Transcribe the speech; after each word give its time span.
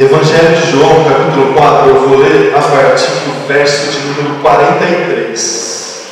Evangelho 0.00 0.56
de 0.56 0.70
João, 0.70 1.04
capítulo 1.04 1.52
4, 1.52 1.90
eu 1.90 2.08
vou 2.08 2.20
ler 2.20 2.54
a 2.56 2.62
partir 2.62 3.10
do 3.10 3.46
verso 3.46 3.92
de 3.92 3.98
número 4.06 4.36
43. 4.40 6.06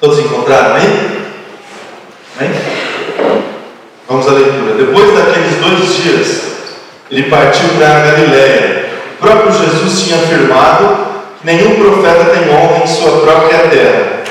Todos 0.00 0.18
encontraram 0.20 0.76
aí? 0.76 1.28
Vamos 4.08 4.26
à 4.26 4.30
leitura. 4.30 4.86
Depois 4.86 5.12
daqueles 5.12 5.56
dois 5.56 5.96
dias, 5.96 6.42
ele 7.10 7.24
partiu 7.24 7.68
para 7.76 7.88
a 7.88 8.00
Galiléia. 8.00 8.86
O 9.18 9.22
próprio 9.22 9.52
Jesus 9.52 10.00
tinha 10.00 10.16
afirmado 10.16 10.96
que 11.38 11.46
nenhum 11.46 11.74
profeta 11.74 12.24
tem 12.30 12.48
honra 12.48 12.84
em 12.84 12.86
sua 12.86 13.20
própria 13.20 13.68
terra. 13.68 14.22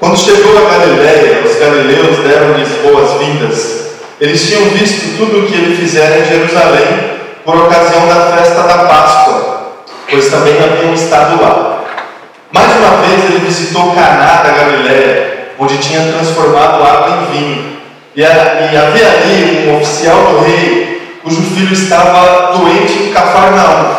Quando 0.00 0.18
chegou 0.18 0.66
a 0.66 0.78
Galiléia, 0.78 1.44
os 1.46 1.56
galileus 1.60 2.18
deram-lhes 2.24 2.70
boas-vindas. 2.82 3.77
Eles 4.20 4.48
tinham 4.48 4.64
visto 4.70 5.16
tudo 5.16 5.40
o 5.40 5.46
que 5.46 5.54
ele 5.54 5.76
fizera 5.76 6.18
em 6.18 6.24
Jerusalém 6.24 7.18
por 7.44 7.56
ocasião 7.56 8.08
da 8.08 8.36
festa 8.36 8.62
da 8.62 8.78
Páscoa, 8.78 9.84
pois 10.10 10.28
também 10.28 10.54
haviam 10.54 10.92
estado 10.92 11.40
lá. 11.40 11.84
Mais 12.50 12.76
uma 12.76 12.96
vez 13.02 13.24
ele 13.26 13.46
visitou 13.46 13.94
Caná 13.94 14.42
da 14.42 14.50
Galiléia, 14.50 15.52
onde 15.56 15.78
tinha 15.78 16.12
transformado 16.12 16.82
água 16.82 17.16
em 17.16 17.38
vinho. 17.38 17.78
E, 18.16 18.24
havia 18.24 19.08
ali 19.08 19.68
um 19.68 19.76
oficial 19.76 20.16
do 20.32 20.40
rei, 20.40 21.16
cujo 21.22 21.40
filho 21.40 21.72
estava 21.72 22.58
doente 22.58 22.98
em 23.04 23.12
Cafarnaum. 23.12 23.94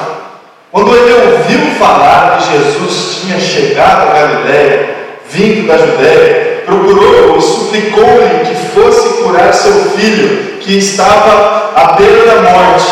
Quando 0.70 0.98
ele 0.98 1.14
ouviu 1.14 1.76
falar 1.80 2.38
que 2.38 2.58
Jesus 2.58 3.22
tinha 3.22 3.40
chegado 3.40 4.10
a 4.10 4.14
Galiléia, 4.14 4.90
vindo 5.30 5.66
da 5.66 5.78
Judéia, 5.78 6.49
procurou 6.70 7.38
e 7.38 7.42
suplicou-lhe 7.42 8.46
que 8.46 8.56
fosse 8.74 9.22
curar 9.22 9.54
seu 9.54 9.74
filho, 9.92 10.60
que 10.60 10.78
estava 10.78 11.72
à 11.76 11.94
beira 11.94 12.26
da 12.26 12.42
morte. 12.42 12.86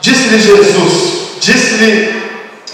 Disse-lhe 0.00 0.40
Jesus, 0.40 1.36
disse-lhe 1.40 2.20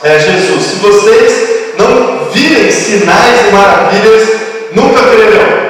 é, 0.02 0.18
Jesus, 0.18 0.62
se 0.62 0.76
vocês 0.76 1.74
não 1.78 2.30
virem 2.30 2.70
sinais 2.70 3.48
e 3.48 3.52
maravilhas, 3.52 4.28
nunca 4.72 5.02
crerão. 5.02 5.66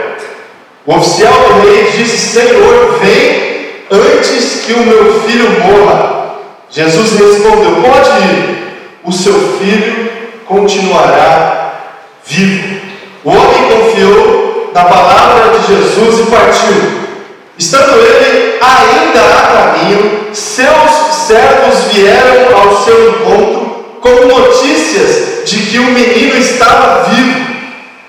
O 0.85 0.95
oficial 0.97 1.33
do 1.33 1.69
rei 1.69 1.91
disse, 1.97 2.19
Senhor, 2.19 2.99
vem 3.01 3.87
antes 3.91 4.63
que 4.65 4.73
o 4.75 4.87
meu 4.87 5.23
filho 5.23 5.51
morra. 5.61 6.37
Jesus 6.71 7.13
respondeu, 7.13 7.83
pode 7.83 8.11
ir, 8.25 8.57
o 9.05 9.13
seu 9.13 9.59
filho 9.59 10.11
continuará 10.45 11.57
vivo. 12.25 12.81
O 13.25 13.31
homem 13.31 13.71
confiou 13.71 14.47
na 14.77 14.85
palavra 14.85 15.59
de 15.59 15.75
Jesus 15.75 16.21
e 16.21 16.31
partiu. 16.31 17.07
Estando 17.59 17.97
ele 17.99 18.59
ainda 18.61 19.21
a 19.23 19.73
caminho, 19.73 20.35
seus 20.35 20.91
servos 21.27 21.93
vieram 21.95 22.55
ao 22.55 22.85
seu 22.85 23.09
encontro 23.09 23.87
com 24.03 24.27
notícias 24.27 25.47
de 25.47 25.57
que 25.61 25.79
o 25.79 25.85
menino 25.85 26.37
estava 26.37 27.05
vivo. 27.05 27.57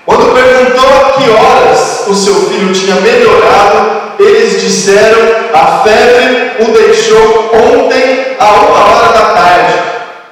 Quando 0.04 0.34
perguntou 0.34 0.90
a 0.90 1.12
que 1.12 1.30
horas 1.30 2.04
o 2.06 2.14
seu 2.14 2.34
filho 2.34 2.74
tinha 2.74 2.96
melhorado, 2.96 4.02
eles 4.18 4.60
disseram: 4.60 5.20
a 5.54 5.78
febre 5.78 6.52
o 6.60 6.72
deixou 6.72 7.50
ontem 7.54 8.36
a 8.38 8.44
uma 8.44 8.84
hora 8.84 9.12
da 9.14 9.24
tarde. 9.32 9.74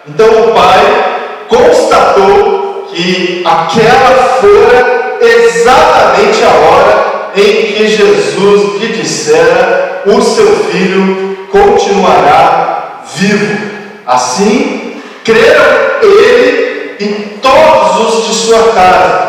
Então 0.06 0.26
o 0.26 0.52
pai 0.52 1.46
constatou 1.48 2.88
que 2.92 3.42
aquela 3.42 4.38
fora 4.38 4.95
exatamente 5.20 6.42
a 6.44 6.48
hora 6.48 7.30
em 7.36 7.72
que 7.72 7.88
Jesus 7.88 8.80
lhe 8.80 8.88
dissera: 8.88 10.02
O 10.06 10.20
seu 10.20 10.46
filho 10.70 11.36
continuará 11.50 13.02
vivo. 13.14 13.66
Assim, 14.06 15.00
creram 15.24 15.64
ele 16.02 16.96
e 17.00 17.38
todos 17.42 18.14
os 18.14 18.26
de 18.26 18.34
sua 18.34 18.72
casa. 18.72 19.26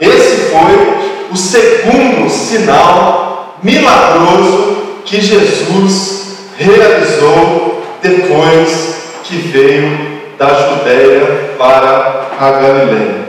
Esse 0.00 0.50
foi 0.50 1.30
o 1.30 1.36
segundo 1.36 2.28
sinal 2.28 3.56
milagroso 3.62 4.76
que 5.04 5.20
Jesus 5.20 6.38
realizou 6.58 7.82
depois 8.02 8.96
que 9.24 9.36
veio 9.36 10.16
da 10.38 10.48
Judéia 10.48 11.54
para 11.58 12.26
a 12.38 12.50
Galileia. 12.50 13.25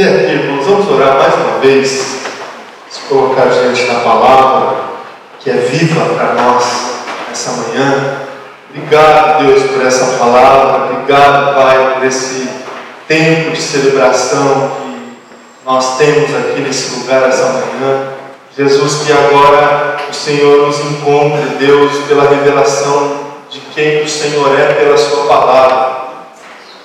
Até 0.00 0.08
aqui, 0.08 0.32
irmãos, 0.32 0.64
vamos 0.64 0.88
orar 0.88 1.18
mais 1.18 1.34
uma 1.34 1.58
vez 1.58 1.90
se 2.88 3.00
colocar 3.06 3.50
diante 3.50 3.84
da 3.84 4.00
palavra 4.00 4.78
que 5.38 5.50
é 5.50 5.52
viva 5.52 6.14
para 6.14 6.32
nós 6.42 6.64
essa 7.30 7.50
manhã. 7.50 8.16
Obrigado, 8.70 9.44
Deus, 9.44 9.62
por 9.64 9.84
essa 9.84 10.16
palavra. 10.16 10.94
Obrigado, 10.94 11.54
Pai, 11.54 11.96
por 11.96 12.06
esse 12.06 12.48
tempo 13.06 13.50
de 13.50 13.60
celebração 13.60 14.70
que 14.80 15.12
nós 15.66 15.98
temos 15.98 16.34
aqui 16.34 16.62
nesse 16.62 17.00
lugar 17.00 17.28
essa 17.28 17.44
manhã. 17.48 18.14
Jesus, 18.56 19.02
que 19.02 19.12
agora 19.12 19.98
o 20.08 20.14
Senhor 20.14 20.66
nos 20.66 20.80
encontre, 20.80 21.56
Deus, 21.58 21.92
pela 22.08 22.26
revelação 22.26 23.18
de 23.50 23.60
quem 23.74 24.02
o 24.02 24.08
Senhor 24.08 24.58
é 24.58 24.72
pela 24.72 24.96
Sua 24.96 25.26
palavra. 25.26 26.08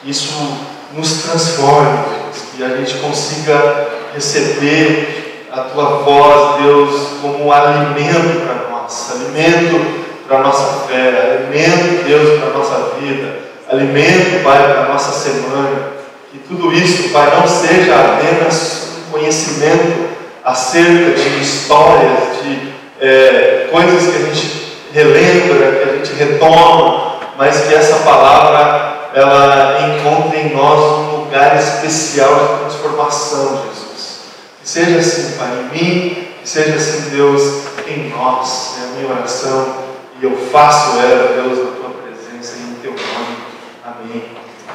Isso 0.04 0.58
nos 0.92 1.24
transforme, 1.24 2.25
que 2.56 2.64
a 2.64 2.70
gente 2.70 2.96
consiga 2.96 3.88
receber 4.14 5.48
a 5.52 5.62
tua 5.62 5.86
voz, 6.00 6.64
Deus, 6.64 7.08
como 7.22 7.46
um 7.46 7.52
alimento 7.52 8.46
para 8.46 8.70
nós, 8.70 9.12
alimento 9.12 10.06
para 10.28 10.38
a 10.38 10.42
nossa 10.42 10.88
fé, 10.88 11.40
alimento, 11.40 12.04
Deus, 12.06 12.40
para 12.40 12.50
a 12.50 12.58
nossa 12.58 12.96
vida, 13.00 13.40
alimento, 13.70 14.44
Pai, 14.44 14.74
para 14.74 14.82
a 14.84 14.94
nossa 14.94 15.12
semana. 15.12 15.96
Que 16.32 16.40
tudo 16.40 16.74
isso, 16.74 17.10
Pai, 17.10 17.32
não 17.40 17.48
seja 17.48 17.96
apenas 17.96 18.90
um 19.08 19.12
conhecimento 19.12 20.10
acerca 20.44 21.12
de 21.12 21.42
histórias, 21.42 22.42
de 22.44 22.74
é, 23.00 23.68
coisas 23.72 24.12
que 24.12 24.18
a 24.18 24.26
gente 24.26 24.78
relembra, 24.94 25.72
que 25.72 25.90
a 25.90 25.94
gente 25.94 26.14
retoma, 26.14 27.16
mas 27.38 27.68
que 27.68 27.76
essa 27.76 27.98
palavra 27.98 28.96
ela 29.14 29.78
encontre 29.88 30.40
em 30.40 30.54
nós 30.54 31.05
lugar 31.36 31.58
especial 31.58 32.34
de 32.34 32.60
transformação, 32.62 33.66
Jesus. 33.68 34.20
Que 34.62 34.70
seja 34.70 35.00
assim, 35.00 35.38
Pai, 35.38 35.50
em 35.50 35.78
mim, 35.78 36.28
que 36.42 36.48
seja 36.48 36.76
assim, 36.76 37.10
Deus, 37.10 37.42
em 37.86 38.10
nós. 38.10 38.78
É 38.80 38.84
a 38.84 38.88
minha 38.98 39.14
oração 39.14 39.76
e 40.22 40.24
eu 40.24 40.38
faço 40.50 40.98
ela, 40.98 41.34
Deus, 41.34 41.58
na 41.58 41.72
tua 41.76 41.90
presença 41.90 42.56
e 42.58 42.62
em 42.62 42.76
teu 42.76 42.92
nome. 42.92 43.38
Amém 43.84 44.24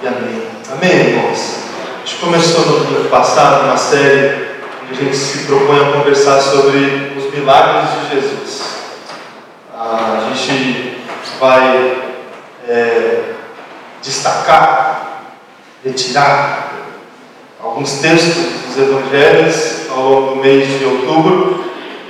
e 0.03 0.07
amém. 0.07 0.49
Amém, 0.71 0.91
irmãos? 0.91 1.61
A 2.03 2.07
gente 2.07 2.21
começou 2.21 2.67
no 2.67 2.85
domingo 2.85 3.09
passado 3.09 3.65
uma 3.65 3.79
série 3.79 4.51
onde 4.83 5.01
a 5.01 5.05
gente 5.05 5.17
se 5.17 5.47
propõe 5.47 5.81
a 5.81 5.93
conversar 5.93 6.43
sobre 6.43 7.15
os 7.17 7.33
milagres 7.33 7.91
de 7.91 8.15
Jesus. 8.17 8.61
A 9.75 10.29
gente 10.29 11.07
vai 11.39 12.03
é, 12.69 13.33
destacar, 14.03 15.10
retirar 15.85 16.73
alguns 17.63 17.95
textos 18.01 18.35
dos 18.67 18.79
evangelhos 18.79 19.91
ao 19.91 20.03
longo 20.03 20.35
do 20.35 20.37
mês 20.37 20.79
de 20.79 20.85
outubro 20.85 21.65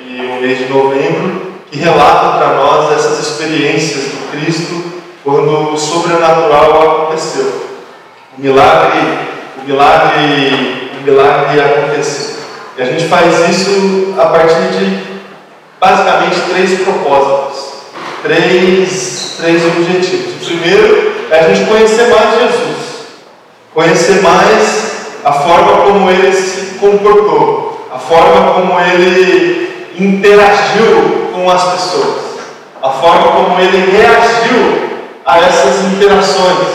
e 0.06 0.20
o 0.20 0.40
mês 0.40 0.58
de 0.58 0.72
novembro, 0.72 1.50
que 1.70 1.78
relatam 1.78 2.38
para 2.38 2.54
nós 2.54 2.92
essas 2.92 3.18
experiências 3.20 4.04
do 4.04 4.30
Cristo 4.32 5.00
quando 5.22 5.72
o 5.72 5.78
sobrenatural 5.78 7.04
aconteceu. 7.04 7.70
O 8.36 8.40
milagre, 8.40 9.00
o 9.62 9.66
milagre, 9.66 10.90
o 10.98 11.04
milagre 11.04 11.60
aconteceu. 11.60 12.36
E 12.76 12.82
a 12.82 12.86
gente 12.86 13.04
faz 13.06 13.48
isso 13.48 14.14
a 14.18 14.26
partir 14.26 14.78
de 14.78 15.10
basicamente 15.80 16.40
três 16.50 16.80
propósitos, 16.80 17.72
três, 18.22 19.34
três 19.38 19.62
objetivos. 19.64 20.42
O 20.42 20.46
primeiro 20.46 21.12
é 21.30 21.40
a 21.40 21.52
gente 21.52 21.68
conhecer 21.68 22.08
mais 22.08 22.38
Jesus, 22.38 22.79
conhecer 23.74 24.22
mais 24.22 24.90
a 25.24 25.32
forma 25.32 25.84
como 25.84 26.10
ele 26.10 26.32
se 26.32 26.78
comportou, 26.78 27.86
a 27.92 27.98
forma 27.98 28.54
como 28.54 28.80
ele 28.80 29.92
interagiu 29.98 31.30
com 31.32 31.50
as 31.50 31.62
pessoas, 31.72 32.22
a 32.82 32.90
forma 32.90 33.32
como 33.32 33.60
ele 33.60 33.90
reagiu 33.90 34.90
a 35.24 35.38
essas 35.38 35.84
interações, 35.84 36.68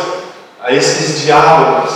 a 0.63 0.71
esses 0.71 1.21
diálogos, 1.21 1.91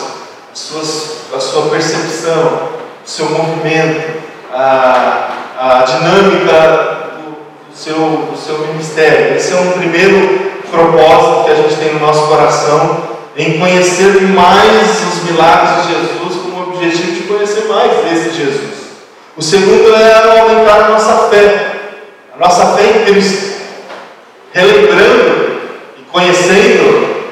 a, 0.51 0.55
suas, 0.55 1.17
a 1.35 1.39
sua 1.39 1.69
percepção, 1.69 2.69
o 3.05 3.09
seu 3.09 3.29
movimento, 3.29 4.19
a, 4.53 5.29
a 5.57 5.83
dinâmica 5.83 7.11
do, 7.17 7.69
do, 7.69 7.75
seu, 7.75 7.95
do 7.95 8.37
seu 8.37 8.59
ministério. 8.67 9.35
Esse 9.35 9.53
é 9.53 9.57
um 9.57 9.71
primeiro 9.71 10.49
propósito 10.69 11.45
que 11.45 11.51
a 11.51 11.55
gente 11.55 11.75
tem 11.75 11.93
no 11.93 12.05
nosso 12.05 12.27
coração, 12.27 13.08
em 13.39 13.57
conhecer 13.57 14.21
mais 14.21 15.01
os 15.13 15.23
milagres 15.23 15.87
de 15.87 15.93
Jesus 15.93 16.41
com 16.43 16.59
o 16.59 16.73
objetivo 16.73 17.13
de 17.13 17.21
conhecer 17.21 17.69
mais 17.69 17.89
esse 18.11 18.35
Jesus. 18.35 18.79
O 19.37 19.41
segundo 19.41 19.95
é 19.95 20.41
aumentar 20.41 20.83
a 20.83 20.89
nossa 20.89 21.29
fé, 21.29 21.71
a 22.35 22.37
nossa 22.37 22.75
fé 22.75 22.83
em 22.83 23.05
Cristo. 23.05 23.49
Relembrando 24.51 25.59
conhecendo 26.11 27.27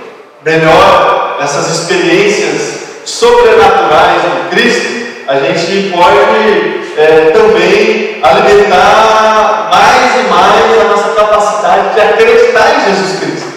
melhor 0.45 1.39
essas 1.41 1.77
experiências 1.77 2.83
sobrenaturais 3.03 4.21
do 4.21 4.49
Cristo, 4.49 4.87
a 5.27 5.39
gente 5.39 5.91
pode 5.91 6.95
é, 6.95 7.31
também 7.31 8.19
alimentar 8.23 9.69
mais 9.69 10.25
e 10.25 10.29
mais 10.29 10.79
a 10.79 10.83
nossa 10.85 11.15
capacidade 11.15 11.95
de 11.95 11.99
acreditar 11.99 12.75
em 12.75 12.93
Jesus 12.93 13.19
Cristo, 13.19 13.47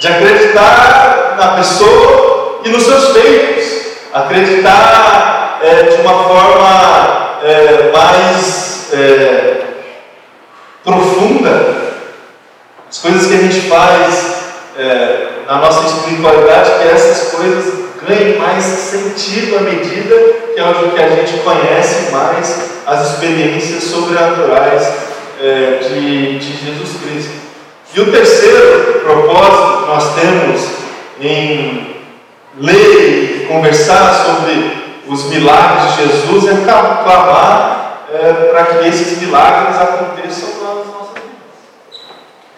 de 0.00 0.08
acreditar 0.08 1.17
na 1.38 1.48
pessoa 1.56 2.60
e 2.64 2.68
nos 2.68 2.82
seus 2.82 3.12
feitos, 3.12 3.64
acreditar 4.12 5.60
é, 5.62 5.82
de 5.84 6.02
uma 6.02 6.24
forma 6.24 7.38
é, 7.42 7.90
mais 7.92 8.92
é, 8.92 9.60
profunda 10.82 11.88
as 12.90 12.98
coisas 12.98 13.26
que 13.26 13.34
a 13.34 13.38
gente 13.38 13.68
faz 13.68 14.38
é, 14.78 15.26
na 15.46 15.56
nossa 15.56 15.86
espiritualidade, 15.86 16.70
que 16.82 16.88
essas 16.88 17.32
coisas 17.32 17.74
ganhem 18.06 18.38
mais 18.38 18.64
sentido 18.64 19.58
à 19.58 19.60
medida 19.60 20.14
que, 20.54 20.60
é 20.60 20.94
que 20.94 21.02
a 21.02 21.08
gente 21.10 21.38
conhece 21.42 22.10
mais 22.10 22.70
as 22.86 23.10
experiências 23.12 23.84
sobrenaturais 23.84 24.90
é, 25.40 25.80
de, 25.82 26.38
de 26.38 26.64
Jesus 26.64 26.96
Cristo. 27.02 27.32
E 27.94 28.00
o 28.00 28.10
terceiro 28.10 29.00
propósito 29.00 29.82
que 29.82 29.88
nós 29.88 30.14
temos 30.14 30.77
em 31.20 31.96
ler 32.56 33.42
e 33.42 33.46
conversar 33.46 34.12
sobre 34.14 35.02
os 35.06 35.24
milagres 35.30 35.96
de 35.96 36.02
Jesus 36.02 36.46
é 36.48 36.64
clamar 36.64 38.04
é, 38.12 38.32
para 38.52 38.64
que 38.64 38.88
esses 38.88 39.18
milagres 39.20 39.76
aconteçam 39.80 40.48
nas 40.50 40.86
nossas 40.86 41.14
vidas. 41.14 42.00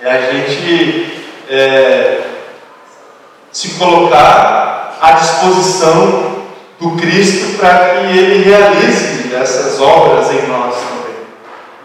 É 0.02 0.10
a 0.10 0.20
gente 0.32 1.26
é, 1.48 2.20
se 3.52 3.70
colocar 3.70 4.98
à 5.00 5.12
disposição 5.12 6.40
do 6.78 6.96
Cristo 6.96 7.58
para 7.58 7.78
que 7.78 8.18
Ele 8.18 8.44
realize 8.44 9.34
essas 9.34 9.80
obras 9.80 10.30
em 10.30 10.46
nós 10.48 10.74
também. 10.74 11.16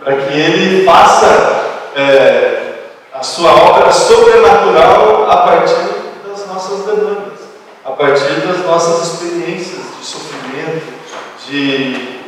Para 0.03 0.15
que 0.15 0.39
Ele 0.39 0.85
faça 0.85 1.63
é, 1.95 2.61
a 3.13 3.23
sua 3.23 3.51
obra 3.51 3.91
sobrenatural 3.91 5.29
a 5.29 5.37
partir 5.37 6.04
nossas 6.75 6.85
demandas, 6.85 7.39
a 7.83 7.91
partir 7.91 8.47
das 8.47 8.65
nossas 8.65 9.13
experiências 9.13 9.81
de 9.99 10.05
sofrimento, 10.05 10.93
de 11.47 12.19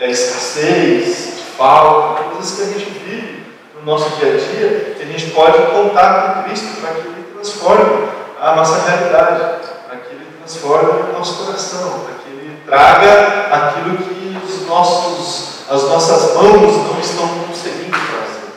é, 0.00 0.10
escassez, 0.10 1.36
de 1.36 1.42
falta, 1.56 2.24
coisas 2.24 2.56
que 2.56 2.62
a 2.62 2.78
gente 2.78 2.90
vive 3.04 3.44
no 3.74 3.90
nosso 3.90 4.10
dia 4.16 4.34
a 4.34 4.36
dia, 4.36 4.94
que 4.96 5.02
a 5.02 5.06
gente 5.06 5.30
pode 5.30 5.58
contar 5.72 6.34
com 6.34 6.42
Cristo 6.44 6.80
para 6.80 6.94
que 6.94 7.08
Ele 7.08 7.26
transforme 7.32 8.08
a 8.40 8.54
nossa 8.54 8.88
realidade, 8.88 9.68
para 9.86 9.98
que 9.98 10.14
Ele 10.14 10.26
transforme 10.38 11.10
o 11.10 11.18
nosso 11.18 11.44
coração, 11.44 12.00
para 12.00 12.14
que 12.14 12.30
Ele 12.30 12.58
traga 12.66 13.48
aquilo 13.52 13.96
que 13.96 14.38
os 14.44 14.66
nossos, 14.66 15.60
as 15.70 15.82
nossas 15.84 16.34
mãos 16.34 16.76
não 16.86 17.00
estão 17.00 17.28
conseguindo 17.46 17.96
fazer. 17.96 18.48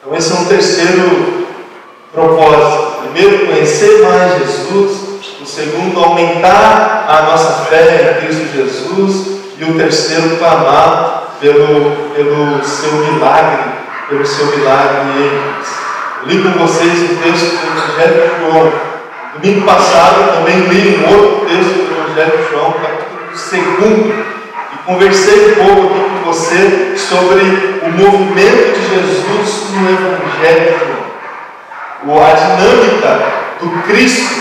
Então, 0.00 0.14
esse 0.14 0.32
é 0.32 0.36
um 0.36 0.44
terceiro 0.46 1.48
propósito. 2.12 2.43
Conhecer 3.74 4.04
mais 4.04 4.38
Jesus. 4.38 5.00
O 5.40 5.44
segundo, 5.44 5.98
aumentar 5.98 7.06
a 7.08 7.22
nossa 7.22 7.64
fé 7.64 8.20
em 8.20 8.24
Cristo 8.24 8.54
Jesus. 8.54 9.40
E 9.58 9.64
o 9.64 9.76
terceiro, 9.76 10.36
clamar 10.36 11.34
pelo, 11.40 11.90
pelo 12.14 12.64
seu 12.64 12.92
milagre, 12.92 13.64
pelo 14.08 14.24
seu 14.24 14.46
milagre 14.46 15.00
em 15.18 16.28
li 16.28 16.42
com 16.42 16.50
vocês 16.50 17.10
o 17.10 17.16
texto 17.16 17.50
do 17.50 17.66
Evangelho 17.66 18.22
de 18.22 18.40
João, 18.40 18.72
Domingo 19.34 19.66
passado 19.66 20.36
também 20.36 20.60
li 20.68 20.96
um 20.96 21.12
outro 21.12 21.46
texto 21.46 21.74
do 21.74 22.12
Evangelho 22.12 22.44
de 22.44 22.50
João, 22.50 22.72
capítulo 22.74 23.36
segundo, 23.36 24.24
e 24.72 24.76
conversei 24.86 25.50
um 25.50 25.54
pouco 25.66 25.94
aqui 25.94 26.10
com 26.10 26.32
você 26.32 26.94
sobre 26.96 27.40
o 27.82 27.90
movimento 27.90 28.78
de 28.78 28.88
Jesus 28.88 29.70
no 29.72 29.90
Evangelho 29.90 30.64
de 30.64 30.78
João. 30.78 32.24
A 32.24 32.32
dinâmica 32.34 33.43
do 33.64 33.82
Cristo, 33.82 34.34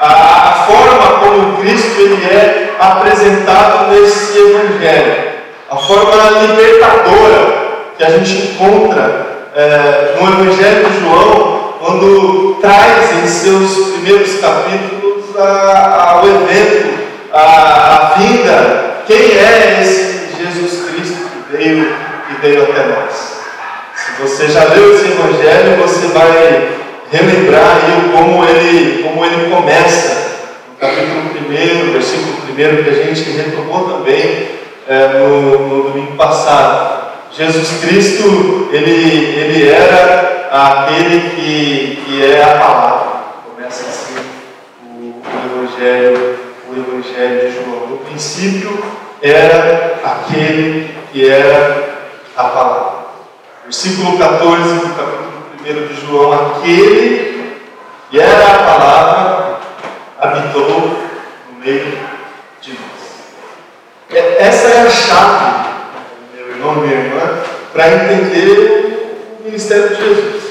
a, 0.00 0.06
a 0.06 0.52
forma 0.66 1.20
como 1.20 1.48
o 1.48 1.56
Cristo 1.58 2.00
ele 2.00 2.24
é 2.24 2.76
apresentado 2.78 3.90
nesse 3.90 4.38
Evangelho, 4.38 5.28
a 5.70 5.76
forma 5.76 6.46
libertadora 6.46 7.58
que 7.96 8.04
a 8.04 8.10
gente 8.10 8.52
encontra 8.52 9.26
é, 9.54 10.16
no 10.20 10.28
Evangelho 10.28 10.88
de 10.88 11.00
João, 11.00 11.74
quando 11.80 12.58
traz 12.60 13.24
em 13.24 13.26
seus 13.26 13.92
primeiros 13.92 14.40
capítulos 14.40 15.24
ao 15.36 16.24
evento, 16.26 16.98
a, 17.32 18.14
a 18.14 18.18
vinda, 18.18 19.02
quem 19.06 19.16
é 19.16 19.80
esse 19.82 20.28
Jesus 20.38 20.90
Cristo 20.90 21.28
que 21.30 21.56
veio, 21.56 21.92
que 22.28 22.40
veio 22.40 22.62
até 22.64 22.86
nós. 22.86 23.38
Se 23.94 24.22
você 24.22 24.48
já 24.48 24.64
leu 24.64 24.94
esse 24.94 25.06
Evangelho, 25.06 25.76
você 25.76 26.06
vai 26.08 26.78
relembrar 27.10 27.76
aí 27.76 28.10
como 28.12 28.44
ele, 28.44 29.02
como 29.02 29.24
ele 29.24 29.50
começa, 29.50 30.28
no 30.68 30.76
capítulo 30.76 31.22
1, 31.88 31.92
versículo 31.92 32.36
1, 32.50 32.54
que 32.54 32.90
a 32.90 33.04
gente 33.04 33.30
retomou 33.30 33.88
também 33.88 34.48
é, 34.88 35.18
no, 35.18 35.68
no 35.68 35.82
domingo 35.90 36.16
passado. 36.16 37.08
Jesus 37.32 37.80
Cristo, 37.80 38.68
ele, 38.72 38.90
ele 38.90 39.68
era 39.68 40.48
aquele 40.50 41.30
que, 41.30 42.02
que 42.04 42.24
é 42.24 42.42
a 42.42 42.58
palavra. 42.58 43.08
Começa 43.44 43.86
assim 43.86 44.16
o, 44.82 45.22
o, 45.22 45.62
Evangelho, 45.62 46.38
o 46.68 46.74
Evangelho 46.74 47.40
de 47.40 47.54
João. 47.54 47.86
No 47.86 47.96
princípio 47.98 48.82
era 49.22 50.00
aquele 50.02 50.94
que 51.12 51.28
era 51.28 52.10
a 52.36 52.44
palavra. 52.44 52.98
Versículo 53.64 54.16
14 54.18 54.74
do 54.74 54.94
capítulo 54.94 55.27
1 55.72 55.86
de 55.86 56.06
João, 56.06 56.32
aquele 56.32 57.60
que 58.10 58.18
era 58.18 58.46
a 58.46 58.58
palavra 58.64 59.60
habitou 60.18 60.62
no 61.52 61.60
meio 61.60 61.98
de 62.62 62.70
nós. 62.70 64.10
É, 64.10 64.42
essa 64.44 64.68
é 64.68 64.86
a 64.86 64.90
chave, 64.90 65.68
meu 66.34 66.48
irmão, 66.48 66.74
minha 66.76 66.94
irmã, 66.94 67.40
para 67.72 67.88
entender 67.88 69.40
o 69.40 69.44
ministério 69.44 69.90
de 69.90 69.96
Jesus. 69.96 70.42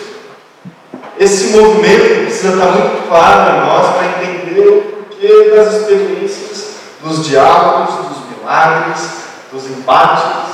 Esse 1.19 1.57
movimento 1.57 2.25
precisa 2.25 2.53
estar 2.53 2.67
muito 2.67 3.07
claro 3.07 3.57
em 3.57 3.65
nós 3.65 3.95
para 3.95 4.23
entender 4.23 4.69
o 4.69 4.81
porquê 4.83 5.51
das 5.55 5.73
experiências, 5.73 6.75
dos 7.01 7.27
diálogos, 7.27 7.95
dos 8.05 8.37
milagres, 8.37 9.23
dos 9.51 9.65
embates, 9.65 10.47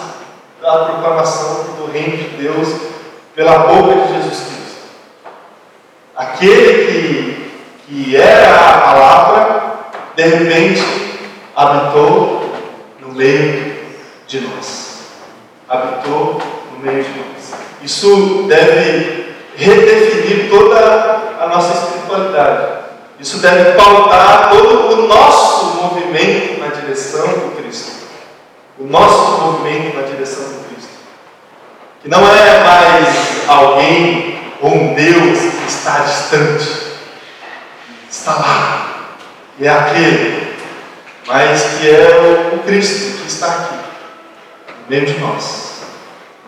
da 0.61 0.85
proclamação 0.85 1.65
do 1.77 1.91
reino 1.91 2.15
de 2.15 2.29
Deus 2.37 2.93
pela 3.35 3.59
boca 3.59 4.07
de 4.07 4.13
Jesus 4.13 4.39
Cristo. 4.39 4.62
Aquele 6.15 6.85
que, 6.85 7.51
que 7.87 8.15
era 8.15 8.55
a 8.55 8.81
palavra, 8.81 9.73
de 10.15 10.23
repente 10.23 10.83
habitou 11.55 12.53
no 12.99 13.13
meio 13.13 13.73
de 14.27 14.41
nós. 14.41 14.99
Habitou 15.67 16.39
no 16.71 16.79
meio 16.79 17.03
de 17.03 17.09
nós. 17.09 17.53
Isso 17.81 18.45
deve 18.47 19.33
redefinir 19.55 20.49
toda 20.49 21.35
a 21.39 21.47
nossa 21.47 21.85
espiritualidade. 21.85 22.83
Isso 23.19 23.39
deve 23.39 23.71
pautar 23.71 24.51
todo 24.51 24.93
o 24.93 25.07
nosso 25.07 25.81
movimento 25.81 26.59
na 26.59 26.67
direção 26.67 27.25
do 27.27 27.55
Cristo. 27.55 28.03
O 28.77 28.85
nosso 28.85 29.41
movimento 29.41 29.95
na 29.95 30.03
direção 30.03 30.43
do 30.43 30.69
Cristo. 30.69 30.91
Que 32.01 32.09
não 32.09 32.19
é 32.19 32.63
mais 32.63 33.47
alguém 33.47 34.32
ou 34.63 34.73
um 34.73 34.93
Deus 34.95 35.39
que 35.39 35.67
está 35.67 35.99
distante. 35.99 36.93
Está 38.09 38.33
lá. 38.33 39.15
E 39.59 39.67
é 39.67 39.69
aquele. 39.69 40.53
Mas 41.27 41.61
que 41.77 41.89
é 41.89 42.51
o 42.55 42.59
Cristo 42.63 43.21
que 43.21 43.27
está 43.27 43.47
aqui. 43.47 43.75
No 44.67 44.89
meio 44.89 45.05
de 45.05 45.19
nós. 45.19 45.81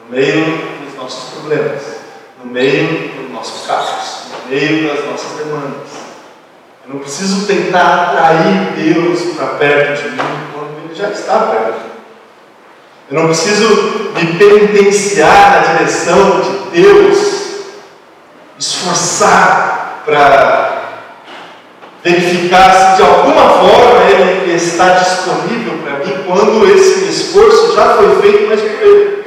No 0.03 0.15
meio 0.17 0.57
dos 0.84 0.95
nossos 0.95 1.29
problemas 1.29 1.95
no 2.45 2.51
meio 2.51 3.10
dos 3.15 3.31
nossos 3.31 3.65
casos, 3.65 4.25
no 4.31 4.50
meio 4.50 4.88
das 4.88 5.05
nossas 5.05 5.31
demandas. 5.38 6.05
Eu 6.86 6.93
não 6.93 7.00
preciso 7.00 7.48
tentar 7.48 8.12
atrair 8.13 8.93
Deus 8.93 9.36
para 9.36 9.48
perto 9.55 10.03
de 10.03 10.10
mim 10.10 10.17
quando 10.53 10.86
Ele 10.86 10.95
já 10.95 11.10
está 11.10 11.39
perto 11.39 11.79
de 11.79 11.84
mim. 11.86 11.95
Eu 13.10 13.19
não 13.19 13.25
preciso 13.27 14.12
me 14.13 14.38
penitenciar 14.38 15.51
na 15.51 15.74
direção 15.74 16.41
de 16.41 16.81
Deus, 16.81 17.45
esforçar 18.58 20.04
para 20.06 20.76
verificar 22.04 22.72
se 22.72 22.96
de 22.98 23.02
alguma 23.02 23.50
forma 23.50 24.04
Ele 24.10 24.54
está 24.56 24.90
disponível 24.90 25.80
para 25.84 26.06
mim 26.06 26.24
quando 26.28 26.66
esse 26.72 27.06
esforço 27.10 27.76
já 27.76 27.96
foi 27.96 28.22
feito, 28.22 28.48
mas 28.48 28.62
por 28.62 28.82
Ele. 28.82 29.26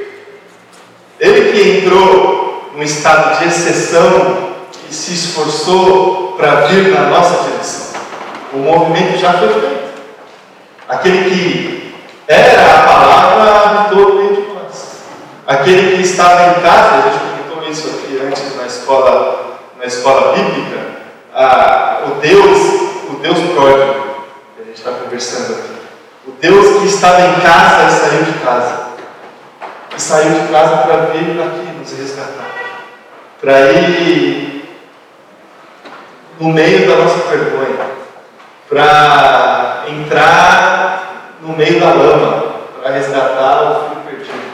Ele 1.19 1.51
que 1.51 1.79
entrou 1.79 2.71
um 2.75 2.81
estado 2.81 3.39
de 3.39 3.49
exceção 3.49 4.53
que 4.87 4.95
se 4.95 5.13
esforçou 5.13 6.35
para 6.37 6.61
vir 6.67 6.93
na 6.93 7.09
nossa 7.09 7.43
direção. 7.43 7.99
O 8.53 8.57
movimento 8.57 9.19
já 9.19 9.33
foi 9.33 9.49
feito. 9.49 9.89
Aquele 10.87 11.29
que 11.29 11.93
era 12.27 12.75
a 12.75 12.83
palavra 12.83 13.51
habitou 13.51 14.15
meio 14.15 14.35
de 14.35 14.53
nós. 14.53 15.01
Aquele 15.45 15.97
que 15.97 16.03
estava 16.03 16.57
em 16.57 16.61
casa, 16.61 16.95
a 16.95 17.01
gente 17.01 17.19
comentou 17.19 17.69
isso 17.69 17.89
aqui 17.89 18.21
antes 18.25 18.55
na 18.55 18.65
escola, 18.89 19.59
na 19.77 19.85
escola 19.85 20.33
bíblica, 20.33 20.79
ah, 21.33 22.05
o 22.07 22.19
Deus, 22.19 22.57
o 23.11 23.19
Deus 23.21 23.37
pródigo, 23.53 24.25
que 24.55 24.61
a 24.63 24.65
gente 24.65 24.77
está 24.77 24.91
conversando 24.93 25.59
aqui. 25.59 25.79
O 26.27 26.31
Deus 26.31 26.79
que 26.79 26.87
estava 26.87 27.21
em 27.21 27.39
casa 27.39 27.87
e 27.87 27.99
saiu 27.99 28.23
de 28.23 28.39
casa. 28.39 28.89
E 29.95 30.01
saiu 30.01 30.41
de 30.41 30.47
casa 30.51 30.77
para 30.77 31.05
vir 31.07 31.39
aqui 31.39 31.77
nos 31.77 31.91
resgatar. 31.91 32.49
Para 33.39 33.71
ir 33.73 34.65
no 36.39 36.49
meio 36.49 36.87
da 36.87 36.95
nossa 36.95 37.27
vergonha. 37.29 37.89
Para 38.67 39.85
entrar 39.87 41.35
no 41.41 41.55
meio 41.55 41.79
da 41.79 41.93
lama. 41.93 42.55
Para 42.81 42.93
resgatar 42.93 43.61
o 43.61 43.89
filho 43.89 44.01
perdido. 44.01 44.51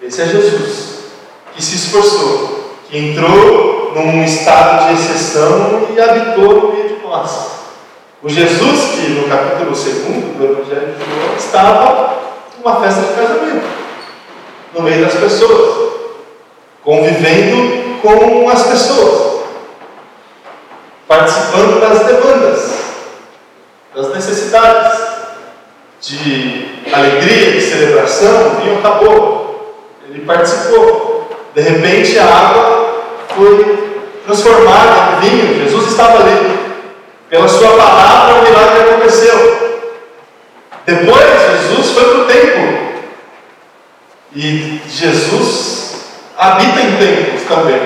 Esse 0.00 0.22
é 0.22 0.26
Jesus. 0.26 1.04
Que 1.54 1.62
se 1.62 1.76
esforçou. 1.76 2.61
Entrou 2.92 3.92
num 3.94 4.22
estado 4.22 4.86
de 4.86 5.00
exceção 5.00 5.88
e 5.94 5.98
habitou 5.98 6.60
no 6.60 6.72
meio 6.74 6.88
de 6.90 7.02
nós. 7.02 7.52
O 8.22 8.28
Jesus 8.28 8.90
que 8.90 9.08
no 9.12 9.28
capítulo 9.28 9.70
2 9.70 9.84
do 10.36 10.44
Evangelho 10.44 10.94
de 10.94 11.04
João 11.04 11.36
estava 11.38 12.18
numa 12.58 12.80
festa 12.82 13.00
de 13.00 13.14
casamento, 13.14 13.66
no 14.74 14.82
meio 14.82 15.06
das 15.06 15.14
pessoas, 15.14 15.92
convivendo 16.84 17.98
com 18.02 18.50
as 18.50 18.62
pessoas, 18.66 19.40
participando 21.08 21.80
das 21.80 22.00
demandas, 22.00 22.72
das 23.94 24.14
necessidades, 24.14 25.00
de 26.02 26.82
alegria, 26.92 27.52
de 27.52 27.60
celebração, 27.62 28.56
vinho 28.60 28.78
acabou. 28.80 29.76
Ele 30.06 30.26
participou. 30.26 31.10
De 31.54 31.60
repente 31.60 32.18
a 32.18 32.24
água 32.24 32.81
foi 33.36 34.02
transformada 34.24 35.18
em 35.26 35.30
vinho, 35.30 35.68
Jesus 35.68 35.90
estava 35.90 36.22
ali. 36.22 36.58
Pela 37.28 37.48
sua 37.48 37.70
palavra, 37.70 38.34
o 38.34 38.42
milagre 38.42 38.80
aconteceu. 38.80 39.82
Depois, 40.84 41.26
Jesus 41.60 41.90
foi 41.92 42.04
para 42.04 42.18
o 42.18 42.24
templo. 42.26 42.62
E 44.34 44.80
Jesus 44.88 45.96
habita 46.36 46.80
em 46.80 46.96
templos 46.96 47.42
também, 47.48 47.80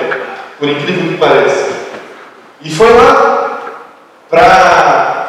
por 0.57 0.69
incrível 0.69 1.11
que 1.11 1.17
pareça. 1.17 1.67
E 2.61 2.69
foi 2.69 2.91
lá 2.93 3.59
para 4.29 5.27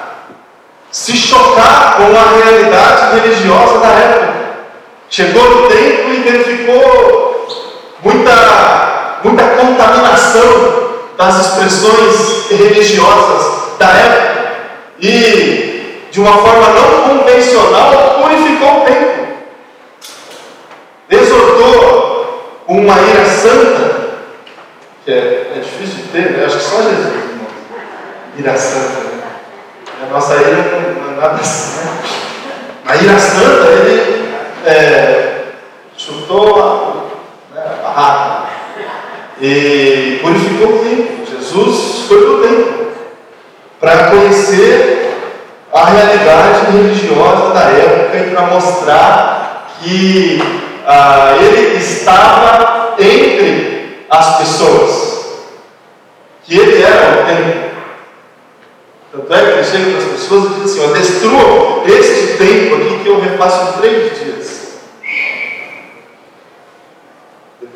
se 0.91 1.17
chocar 1.17 1.97
com 1.97 2.17
a 2.17 2.43
realidade 2.43 3.21
religiosa 3.21 3.79
da 3.81 3.89
época. 3.89 4.35
Chegou 5.11 5.63
no 5.63 5.69
templo 5.69 6.15
e 6.15 6.21
verificou 6.21 7.47
muita, 8.03 8.98
muita 9.25 9.45
contaminação 9.45 10.89
das 11.17 11.47
expressões 11.47 12.51
religiosas 12.51 13.77
da 13.79 13.89
época 13.89 14.39
e, 15.01 16.09
de 16.11 16.21
uma 16.21 16.33
forma 16.33 16.69
não 16.69 17.19
convencional, 17.19 18.21
purificou 18.23 18.83
o 18.83 18.85
templo. 18.85 19.29
Exortou 21.11 22.65
uma 22.69 22.95
ira 23.01 23.25
santa, 23.25 24.09
que 25.05 25.11
é, 25.11 25.53
é 25.57 25.61
difícil 25.61 26.05
de 26.05 26.09
ter, 26.09 26.31
né? 26.33 26.45
acho 26.45 26.59
que 26.59 26.65
só 26.65 26.83
Jesus. 26.83 27.29
Ira 28.37 28.57
santa. 28.57 29.01
Né? 29.01 29.23
A 30.03 30.13
nossa 30.13 30.35
ira 30.37 30.51
não, 30.51 31.03
não 31.03 31.13
é 31.13 31.21
nada 31.21 31.35
assim. 31.41 31.89
A 32.87 32.97
ira 32.97 33.19
santa, 33.19 33.67
ele 33.67 34.29
é, 34.65 35.45
chutou 35.97 36.63
a, 36.63 37.55
né, 37.55 37.63
a 37.67 37.83
barraca 37.83 38.58
e 39.41 40.19
purificou 40.21 40.77
o 40.77 40.79
templo. 40.85 41.27
Jesus 41.39 42.07
foi 42.09 42.23
para 42.23 42.31
o 42.31 42.43
templo 42.43 42.89
para 43.81 44.11
conhecer 44.11 44.99
a 45.73 45.85
realidade 45.85 46.73
religiosa 46.73 47.55
da 47.55 47.61
época 47.71 48.17
e 48.19 48.31
para 48.31 48.47
mostrar 48.47 49.69
que 49.81 50.43
ah, 50.87 51.37
ele 51.41 51.77
estava 51.79 52.97
entre 52.99 54.07
as 54.11 54.39
pessoas, 54.39 55.27
que 56.45 56.59
ele 56.59 56.83
era 56.83 57.23
o 57.23 57.27
templo. 57.27 57.69
Tanto 59.13 59.35
é 59.35 59.39
que 59.39 59.51
ele 59.51 59.65
chega 59.65 59.91
para 59.91 59.99
as 59.99 60.21
pessoas 60.21 60.45
e 60.45 60.61
diz 60.61 60.79
assim: 60.79 60.93
destrua 60.93 61.83
este 61.87 62.37
templo 62.39 62.77
aqui 62.77 62.99
que 63.03 63.09
eu 63.09 63.21
refaço 63.21 63.69
em 63.69 63.81
três 63.81 64.19
dias. 64.19 64.48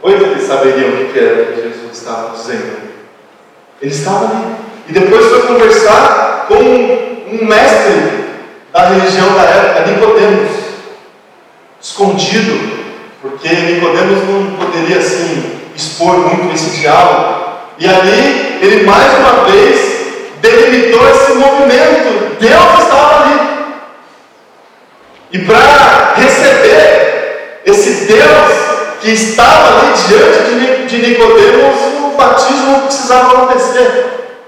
Depois 0.02 0.20
eles 0.20 0.48
saberiam 0.48 0.88
o 0.88 1.12
que 1.12 1.18
era 1.18 1.52
que 1.52 1.62
Jesus 1.62 1.92
estava 1.92 2.36
dizendo. 2.36 2.76
Ele 3.80 3.94
estava 3.94 4.24
ali. 4.24 4.56
E 4.88 4.92
depois 4.92 5.26
foi 5.26 5.42
conversar 5.42 6.46
com 6.48 6.54
um 6.54 7.44
mestre 7.46 8.24
da 8.72 8.88
religião 8.88 9.32
da 9.32 9.42
época, 9.42 9.92
Nicodemos, 9.92 10.50
escondido, 11.80 12.82
porque 13.20 13.48
Nicodemos 13.48 14.28
não 14.28 14.56
poderia 14.56 14.98
assim 14.98 15.60
expor 15.76 16.18
muito 16.18 16.52
esse 16.52 16.80
diálogo. 16.80 17.60
E 17.78 17.86
ali 17.86 18.58
ele 18.60 18.84
mais 18.84 19.18
uma 19.18 19.44
vez 19.44 19.78
delimitou 20.40 21.08
esse 21.10 21.34
movimento. 21.34 22.38
Deus 22.40 22.82
estava 22.82 23.22
ali. 23.22 23.40
E 25.30 25.38
para 25.38 26.14
receber 26.16 27.60
esse 27.64 28.06
Deus 28.06 28.71
que 29.02 29.10
estava 29.10 29.80
ali 29.80 29.92
diante 30.06 30.96
de 30.96 31.08
Nicodemos, 31.08 31.76
o 32.04 32.16
batismo 32.16 32.82
precisava 32.82 33.32
acontecer. 33.32 34.38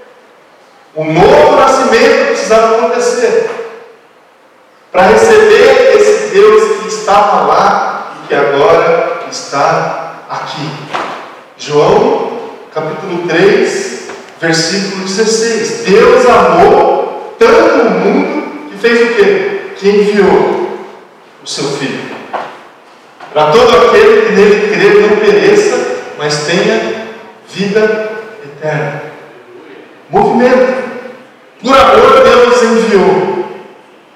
O 0.95 1.03
novo 1.03 1.57
nascimento 1.57 2.27
precisava 2.27 2.77
acontecer 2.77 3.49
para 4.93 5.07
receber 5.07 5.97
esse 5.97 6.33
Deus 6.33 6.81
que 6.81 6.87
estava 6.87 7.41
lá 7.47 8.13
e 8.23 8.27
que 8.29 8.33
agora 8.35 9.25
está 9.29 10.21
aqui. 10.29 10.69
João, 11.57 12.31
capítulo 12.73 13.27
3, 13.27 14.07
versículo 14.39 15.03
16. 15.03 15.83
Deus 15.85 16.25
amou 16.25 17.35
tanto 17.37 17.81
o 17.81 17.89
mundo 17.89 18.69
que 18.69 18.77
fez 18.77 19.01
o 19.01 19.15
quê? 19.15 19.61
Que 19.75 19.89
enviou 19.89 20.79
o 21.43 21.47
seu 21.47 21.65
Filho. 21.71 22.15
Para 23.35 23.51
todo 23.51 23.87
aquele 23.87 24.27
que 24.27 24.31
nele 24.31 24.73
crê 24.73 25.01
não 25.01 25.17
pereça, 25.17 25.77
mas 26.17 26.45
tenha 26.45 27.09
vida 27.49 28.11
eterna. 28.45 29.01
Movimento. 30.09 30.85
Por 31.61 31.75
amor, 31.77 32.23
Deus 32.23 32.63
enviou 32.63 33.45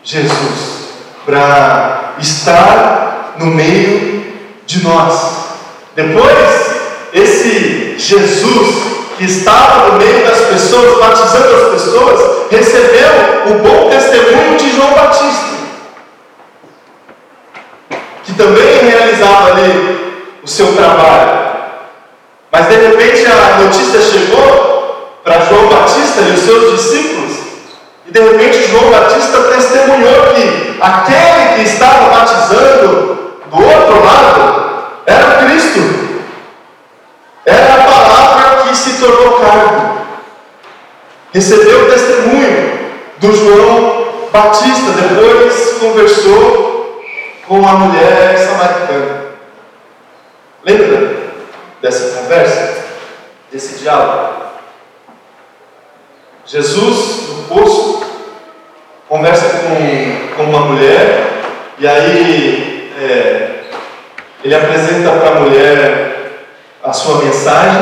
Jesus 0.05 0.93
para 1.25 2.13
estar 2.17 3.35
no 3.39 3.47
meio 3.47 4.23
de 4.65 4.83
nós. 4.85 5.49
Depois, 5.97 6.77
esse 7.11 7.95
Jesus 7.97 8.75
que 9.17 9.25
estava 9.25 9.89
no 9.89 9.97
meio 9.97 10.25
das 10.25 10.45
pessoas, 10.45 10.97
batizando 10.97 11.55
as 11.55 11.71
pessoas, 11.73 12.47
recebeu 12.49 13.09
o 13.47 13.53
bom 13.55 13.89
testemunho 13.89 14.57
de 14.57 14.73
João 14.73 14.93
Batista, 14.93 15.58
também 18.39 18.89
realizava 18.89 19.51
ali 19.51 20.39
o 20.41 20.47
seu 20.47 20.73
trabalho. 20.73 21.39
Mas 22.49 22.67
de 22.69 22.75
repente 22.75 23.25
a 23.25 23.59
notícia 23.59 24.01
chegou 24.01 25.19
para 25.25 25.41
João 25.41 25.67
Batista 25.67 26.21
e 26.21 26.31
os 26.31 26.39
seus 26.39 26.71
discípulos 26.71 27.37
e 28.07 28.11
de 28.11 28.19
repente 28.21 28.71
João 28.71 28.89
Batista 28.89 29.39
testemunhou 29.43 30.33
que 30.33 30.77
aquele 30.79 31.55
que 31.55 31.69
estava 31.69 32.09
batizando 32.09 33.33
do 33.51 33.57
outro 33.57 34.05
lado 34.05 34.93
era 35.05 35.43
Cristo. 35.43 35.79
Era 37.45 37.73
a 37.73 37.83
palavra 37.83 38.63
que 38.63 38.77
se 38.77 38.93
tornou 38.93 39.39
carne. 39.39 39.99
Recebeu 41.33 41.81
o 41.81 41.89
testemunho 41.89 42.79
do 43.19 43.35
João 43.35 44.05
Batista, 44.31 44.91
depois 44.93 45.77
conversou 45.79 46.78
com 47.49 47.67
a 47.67 47.73
mulher 47.73 48.37
samaritana. 48.37 49.21
Lembra 50.63 51.17
dessa 51.81 52.19
conversa? 52.19 52.85
Desse 53.51 53.79
diálogo? 53.79 54.43
Jesus, 56.45 57.29
no 57.29 57.43
poço, 57.45 58.05
conversa 59.07 59.49
com, 59.49 60.35
com 60.35 60.43
uma 60.43 60.59
mulher, 60.59 61.41
e 61.79 61.87
aí 61.87 62.93
é, 63.01 63.63
ele 64.43 64.53
apresenta 64.53 65.11
para 65.13 65.29
a 65.29 65.39
mulher 65.39 66.45
a 66.83 66.93
sua 66.93 67.23
mensagem, 67.23 67.81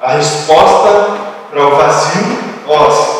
a 0.00 0.12
resposta 0.12 1.18
para 1.50 1.66
o 1.66 1.74
vazio. 1.74 2.38
Ó, 2.68 3.19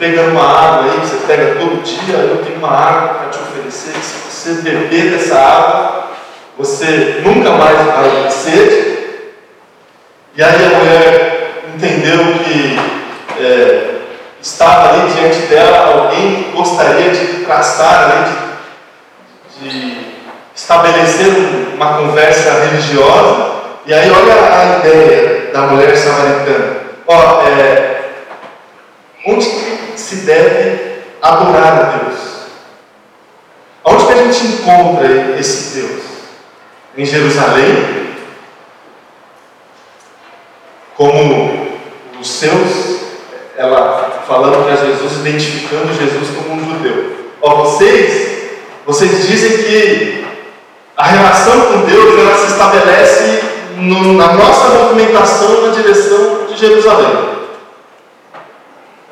pegando 0.00 0.30
uma 0.30 0.42
água 0.42 0.90
aí, 0.90 0.98
você 0.98 1.26
pega 1.26 1.56
todo 1.56 1.84
dia, 1.84 2.16
eu 2.16 2.42
tenho 2.42 2.56
uma 2.56 2.70
água 2.70 3.08
para 3.14 3.28
te 3.28 3.38
oferecer, 3.38 3.92
que 3.92 4.04
se 4.04 4.30
você 4.30 4.62
beber 4.62 5.10
dessa 5.10 5.36
água, 5.38 6.10
você 6.56 7.20
nunca 7.22 7.50
mais 7.50 7.76
vai 7.76 8.22
ter 8.22 8.30
sede. 8.30 8.98
E 10.34 10.42
aí 10.42 10.64
a 10.64 10.78
mulher 10.78 11.64
entendeu 11.74 12.18
que 12.42 12.78
é, 13.38 13.90
estava 14.40 14.88
ali 14.88 15.12
diante 15.12 15.40
dela 15.48 15.92
alguém 15.92 16.44
que 16.44 16.50
gostaria 16.56 17.10
de 17.10 17.44
traçar, 17.44 18.10
ali, 18.10 18.32
de, 19.60 19.68
de 19.68 20.06
estabelecer 20.54 21.74
uma 21.74 21.98
conversa 21.98 22.52
religiosa. 22.64 23.50
E 23.84 23.92
aí 23.92 24.10
olha 24.10 24.34
a 24.34 24.78
ideia 24.78 25.50
da 25.52 25.60
mulher 25.62 25.94
samaritana. 25.94 26.80
Ó, 27.06 27.42
é, 27.42 27.89
onde 29.26 29.46
se 29.96 30.16
deve 30.16 31.02
adorar 31.20 31.72
a 31.72 31.82
Deus? 31.98 32.18
Onde 33.84 34.06
que 34.06 34.12
a 34.12 34.24
gente 34.24 34.46
encontra 34.46 35.36
esse 35.38 35.80
Deus? 35.80 36.02
Em 36.96 37.04
Jerusalém? 37.04 38.10
Como 40.96 41.70
os 42.20 42.28
seus, 42.28 43.00
ela 43.56 44.22
falando 44.26 44.64
para 44.64 44.76
Jesus, 44.76 45.12
identificando 45.20 45.94
Jesus 45.94 46.28
como 46.36 46.60
um 46.60 46.72
judeu. 46.72 47.16
Ó, 47.40 47.64
vocês, 47.64 48.50
vocês 48.86 49.26
dizem 49.26 49.64
que 49.64 50.26
a 50.96 51.06
relação 51.06 51.60
com 51.62 51.86
Deus 51.86 52.18
ela 52.18 52.36
se 52.36 52.52
estabelece 52.52 53.42
no, 53.76 54.12
na 54.12 54.34
nossa 54.34 54.68
movimentação 54.68 55.66
na 55.66 55.74
direção 55.74 56.46
de 56.46 56.58
Jerusalém. 56.58 57.29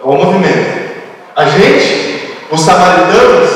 É 0.00 0.05
o 0.05 0.12
movimento. 0.12 0.88
A 1.35 1.45
gente, 1.47 2.37
os 2.50 2.61
samaritanos, 2.61 3.50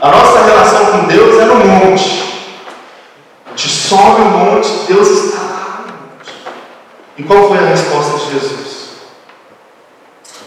a 0.00 0.08
nossa 0.10 0.44
relação 0.44 0.86
com 0.86 1.06
Deus 1.06 1.40
é 1.40 1.44
no 1.44 1.54
monte. 1.56 2.24
A 3.46 3.50
gente 3.50 3.68
sobe 3.68 4.22
o 4.22 4.24
monte, 4.24 4.68
Deus 4.88 5.08
está 5.08 5.38
lá 5.40 5.84
no 5.86 5.92
monte. 5.92 6.32
E 7.18 7.22
qual 7.22 7.48
foi 7.48 7.58
a 7.58 7.68
resposta 7.68 8.18
de 8.18 8.32
Jesus? 8.32 8.76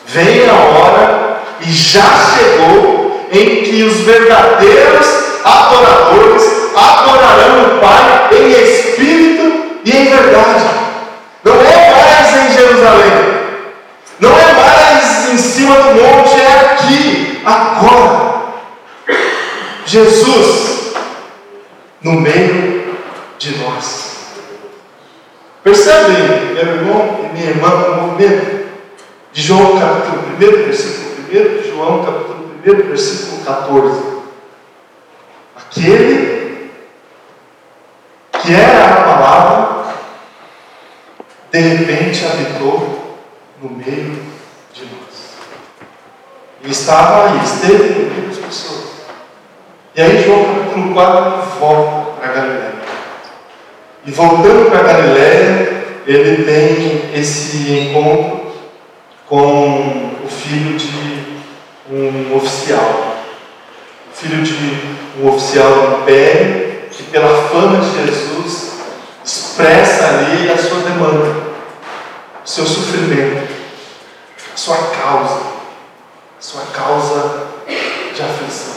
Vem 0.05 0.49
a 0.49 0.53
hora 0.53 1.41
e 1.61 1.71
já 1.71 2.03
chegou 2.35 3.27
em 3.31 3.63
que 3.63 3.83
os 3.83 3.97
verdadeiros 4.01 5.07
adoradores 5.43 6.43
adorarão 6.75 7.77
o 7.77 7.79
Pai 7.79 8.29
em 8.31 8.51
espírito 8.51 9.79
e 9.85 9.91
em 9.91 10.05
verdade. 10.05 10.65
Não 11.43 11.55
é 11.55 11.91
mais 11.91 12.35
em 12.35 12.53
Jerusalém. 12.53 13.29
Não 14.19 14.31
é 14.31 14.53
mais 14.53 14.78
cima 15.69 15.83
do 15.83 16.01
monte, 16.01 16.41
é 16.41 16.71
aqui, 16.71 17.41
agora. 17.45 18.29
Jesus 19.85 20.93
no 22.01 22.13
meio 22.13 22.95
de 23.37 23.57
nós. 23.57 24.17
Percebem, 25.63 26.53
meu 26.53 26.75
irmão 26.75 27.19
e 27.23 27.33
minha 27.33 27.49
irmã, 27.49 27.69
o 27.69 28.01
movimento 28.01 28.67
de 29.31 29.41
João 29.41 29.79
capítulo 29.79 30.23
1, 30.35 30.37
versículo 30.37 31.09
1, 31.31 31.69
João 31.69 32.05
capítulo 32.05 32.51
1, 32.65 32.87
versículo 32.87 33.45
14. 33.45 34.01
Aquele 35.55 36.71
que 38.41 38.53
era 38.53 38.85
a 38.85 39.03
palavra, 39.03 39.95
de 41.51 41.59
repente 41.59 42.25
habitou 42.25 43.19
no 43.61 43.69
meio. 43.71 44.18
E 46.69 46.71
estava 46.71 47.31
aí, 47.31 47.43
esteve 47.43 47.93
no 47.93 48.13
meio 48.13 48.27
das 48.27 48.37
pessoas. 48.37 48.89
E 49.95 50.01
aí 50.03 50.23
João 50.23 50.45
capítulo 50.45 50.93
4 50.93 51.59
volta 51.59 52.11
para 52.11 52.31
Galiléia. 52.31 52.73
E 54.05 54.11
voltando 54.11 54.69
para 54.69 54.83
Galiléia, 54.83 55.83
ele 56.05 56.43
tem 56.43 57.19
esse 57.19 57.71
encontro 57.71 58.51
com 59.27 60.11
o 60.23 60.27
filho 60.29 60.77
de 60.77 61.41
um 61.91 62.37
oficial. 62.37 63.15
O 64.13 64.15
filho 64.15 64.43
de 64.43 64.99
um 65.19 65.27
oficial 65.27 65.73
do 65.73 66.01
império, 66.03 66.83
que 66.91 67.01
pela 67.01 67.49
fama 67.49 67.79
de 67.79 68.05
Jesus 68.05 68.73
expressa 69.25 70.05
ali 70.05 70.51
a 70.51 70.55
sua 70.55 70.81
demanda, 70.81 71.35
o 72.45 72.47
seu 72.47 72.67
sofrimento, 72.67 73.49
a 74.53 74.55
sua 74.57 74.77
causa, 74.77 75.48
sua 76.39 76.63
causa 76.73 77.47
de 78.15 78.21
aflição. 78.21 78.75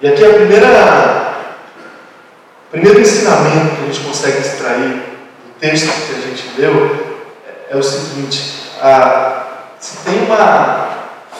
E 0.00 0.08
aqui 0.08 0.24
a 0.24 0.34
primeira, 0.34 1.34
o 2.68 2.70
primeiro 2.70 3.00
ensinamento 3.00 3.76
que 3.76 3.82
a 3.82 3.86
gente 3.86 4.00
consegue 4.00 4.38
extrair 4.38 4.88
do 4.88 5.60
texto 5.60 5.86
que 6.06 6.14
a 6.14 6.20
gente 6.20 6.60
leu 6.60 7.24
é 7.70 7.76
o 7.76 7.82
seguinte: 7.82 8.70
a, 8.80 9.46
se 9.78 9.98
tem 9.98 10.24
uma 10.24 10.90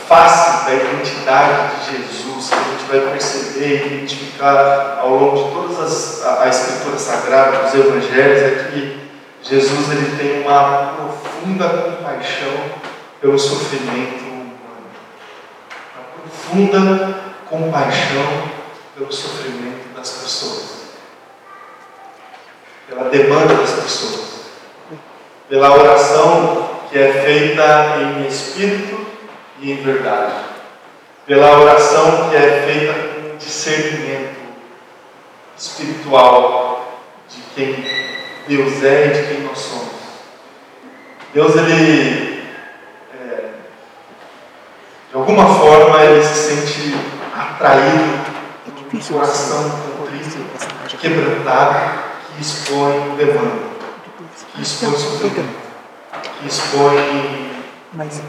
face 0.06 0.66
da 0.66 0.74
identidade 0.74 1.76
de 1.76 1.96
Jesus 1.96 2.50
que 2.50 2.54
a 2.54 2.72
gente 2.72 2.84
vai 2.88 3.00
perceber 3.12 3.82
e 3.82 3.94
identificar 3.94 4.98
ao 5.00 5.10
longo 5.10 5.36
de 5.36 5.54
todas 5.54 5.80
as 5.80 6.26
a, 6.26 6.44
a 6.44 6.48
escritura 6.48 6.98
sagrada, 6.98 7.64
dos 7.64 7.74
evangelhos, 7.74 8.42
é 8.42 8.70
que 8.70 9.00
Jesus 9.42 9.90
ele 9.90 10.16
tem 10.16 10.42
uma 10.42 10.94
profunda 10.96 11.68
compaixão 11.68 12.54
pelo 13.20 13.38
sofrimento 13.38 14.23
profunda 16.34 17.14
compaixão 17.48 18.50
pelo 18.96 19.12
sofrimento 19.12 19.94
das 19.94 20.10
pessoas, 20.10 20.64
pela 22.88 23.08
demanda 23.08 23.54
das 23.54 23.72
pessoas, 23.72 24.24
pela 25.48 25.72
oração 25.72 26.70
que 26.90 26.98
é 26.98 27.12
feita 27.24 27.96
em 28.00 28.26
espírito 28.26 29.06
e 29.60 29.72
em 29.72 29.76
verdade, 29.76 30.34
pela 31.26 31.58
oração 31.60 32.30
que 32.30 32.36
é 32.36 32.62
feita 32.66 32.94
com 32.94 33.36
discernimento 33.36 34.34
espiritual 35.56 37.02
de 37.28 37.40
quem 37.54 37.84
Deus 38.46 38.82
é 38.82 39.06
e 39.06 39.08
de 39.10 39.28
quem 39.28 39.40
nós 39.42 39.58
somos. 39.58 39.94
Deus, 41.32 41.56
ele, 41.56 42.33
de 45.14 45.20
alguma 45.20 45.46
forma, 45.46 46.02
ele 46.02 46.24
se 46.24 46.34
sente 46.34 46.96
atraído 47.32 48.18
por 48.90 48.98
um 48.98 49.00
coração 49.00 49.70
contrito, 49.96 50.38
quebrantado, 50.98 52.00
que 52.34 52.42
expõe 52.42 53.14
demanda, 53.16 53.62
que 54.52 54.60
expõe 54.60 54.90
sofrimento, 54.98 55.44
que 56.40 56.48
expõe 56.48 56.96
Mas 57.92 58.20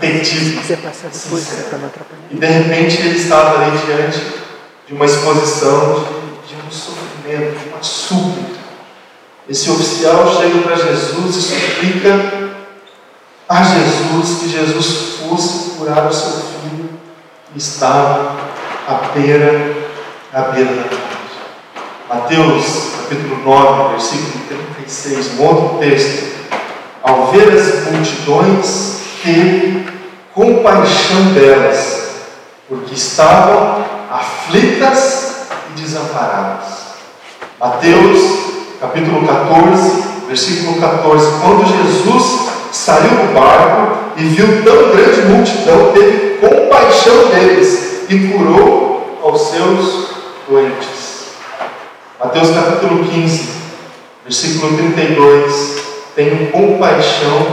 passar 0.78 1.10
depois, 1.10 1.44
sincero. 1.44 1.92
E 2.30 2.36
de 2.36 2.46
repente 2.46 3.02
ele 3.02 3.18
estava 3.18 3.66
ali 3.66 3.78
diante 3.80 4.22
de 4.86 4.94
uma 4.94 5.06
exposição 5.06 6.06
de, 6.06 6.54
de 6.54 6.68
um 6.68 6.70
sofrimento, 6.70 7.64
de 7.64 7.70
uma 7.70 7.82
súplica. 7.82 8.60
Esse 9.50 9.72
oficial 9.72 10.28
chega 10.38 10.60
para 10.60 10.76
Jesus 10.76 11.36
e 11.36 11.42
suplica 11.42 12.55
a 13.48 13.64
Jesus 13.64 14.40
que 14.40 14.50
Jesus 14.50 15.20
fosse 15.20 15.78
curar 15.78 16.08
o 16.08 16.14
seu 16.14 16.32
filho 16.32 16.90
estava 17.56 18.36
à 18.88 19.10
beira, 19.14 19.76
à 20.34 20.42
beira 20.42 20.72
da 20.72 20.82
morte. 20.82 20.96
Mateus 22.10 22.92
capítulo 22.98 23.38
9, 23.46 23.90
versículo 23.92 24.46
36, 24.76 25.40
um 25.40 25.44
outro 25.44 25.78
texto. 25.80 26.36
Ao 27.04 27.28
ver 27.28 27.54
as 27.54 27.92
multidões, 27.92 29.00
teve 29.24 29.88
compaixão 30.34 31.34
delas, 31.34 32.16
porque 32.68 32.96
estavam 32.96 33.86
aflitas 34.12 35.48
e 35.70 35.82
desamparadas. 35.82 36.66
Mateus 37.60 38.22
capítulo 38.82 39.26
14, 39.28 40.04
versículo 40.28 40.82
14. 40.82 41.42
Quando 41.42 41.66
Jesus 41.68 42.55
saiu 42.76 43.10
do 43.10 43.34
barco 43.34 43.98
e 44.18 44.24
viu 44.26 44.64
tão 44.64 44.92
grande 44.92 45.22
multidão, 45.22 45.94
teve 45.94 46.38
compaixão 46.38 47.30
deles 47.30 48.04
e 48.10 48.28
curou 48.28 49.20
aos 49.24 49.42
seus 49.50 50.10
doentes. 50.48 51.30
Mateus 52.20 52.50
capítulo 52.50 53.06
15, 53.06 53.50
versículo 54.26 54.78
32. 54.78 55.86
Tenho 56.16 56.52
compaixão 56.52 57.48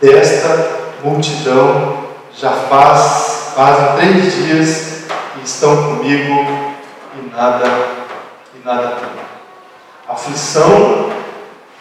desta 0.00 0.70
multidão, 1.04 1.98
já 2.36 2.50
faz, 2.50 3.52
fazem 3.54 3.96
três 3.96 4.34
dias 4.34 5.04
que 5.34 5.44
estão 5.44 5.96
comigo 5.96 6.74
e 7.16 7.30
nada, 7.34 7.66
e 8.54 8.66
nada 8.66 8.88
tem. 8.88 9.08
Aflição, 10.08 11.10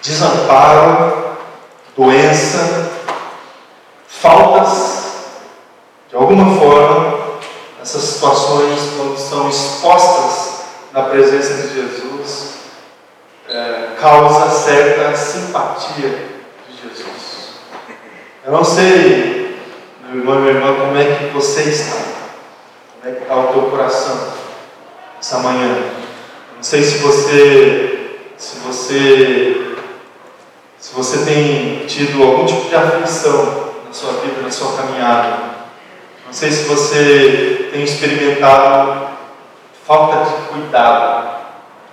desamparo, 0.01 1.30
doença, 1.95 2.91
faltas, 4.07 5.01
de 6.09 6.15
alguma 6.15 6.57
forma, 6.59 7.39
essas 7.81 8.03
situações, 8.03 8.79
quando 8.97 9.17
são 9.17 9.49
expostas 9.49 10.61
na 10.93 11.03
presença 11.03 11.67
de 11.67 11.73
Jesus, 11.73 12.53
é, 13.49 13.95
causa 13.99 14.49
certa 14.49 15.15
simpatia 15.15 16.29
de 16.69 16.87
Jesus. 16.87 17.55
Eu 18.45 18.51
não 18.51 18.63
sei, 18.63 19.59
meu 20.07 20.19
irmão 20.19 20.35
e 20.35 20.41
minha 20.41 20.53
irmã, 20.53 20.75
como 20.79 20.97
é 20.97 21.15
que 21.15 21.25
você 21.33 21.63
está, 21.63 21.97
como 23.01 23.13
é 23.13 23.15
que 23.15 23.23
está 23.23 23.35
o 23.35 23.47
teu 23.47 23.63
coração 23.69 24.41
essa 25.21 25.37
manhã. 25.37 25.77
Não 26.55 26.63
sei 26.63 26.81
se 26.83 26.97
você, 26.97 28.19
se 28.37 28.57
você, 28.59 29.60
se 30.91 30.97
você 30.97 31.23
tem 31.23 31.85
tido 31.85 32.21
algum 32.21 32.45
tipo 32.45 32.67
de 32.67 32.75
aflição 32.75 33.71
na 33.87 33.93
sua 33.93 34.11
vida, 34.19 34.41
na 34.41 34.51
sua 34.51 34.75
caminhada. 34.75 35.37
Não 36.25 36.33
sei 36.33 36.51
se 36.51 36.65
você 36.65 37.69
tem 37.71 37.81
experimentado 37.81 39.07
falta 39.87 40.29
de 40.29 40.47
cuidado, 40.49 41.45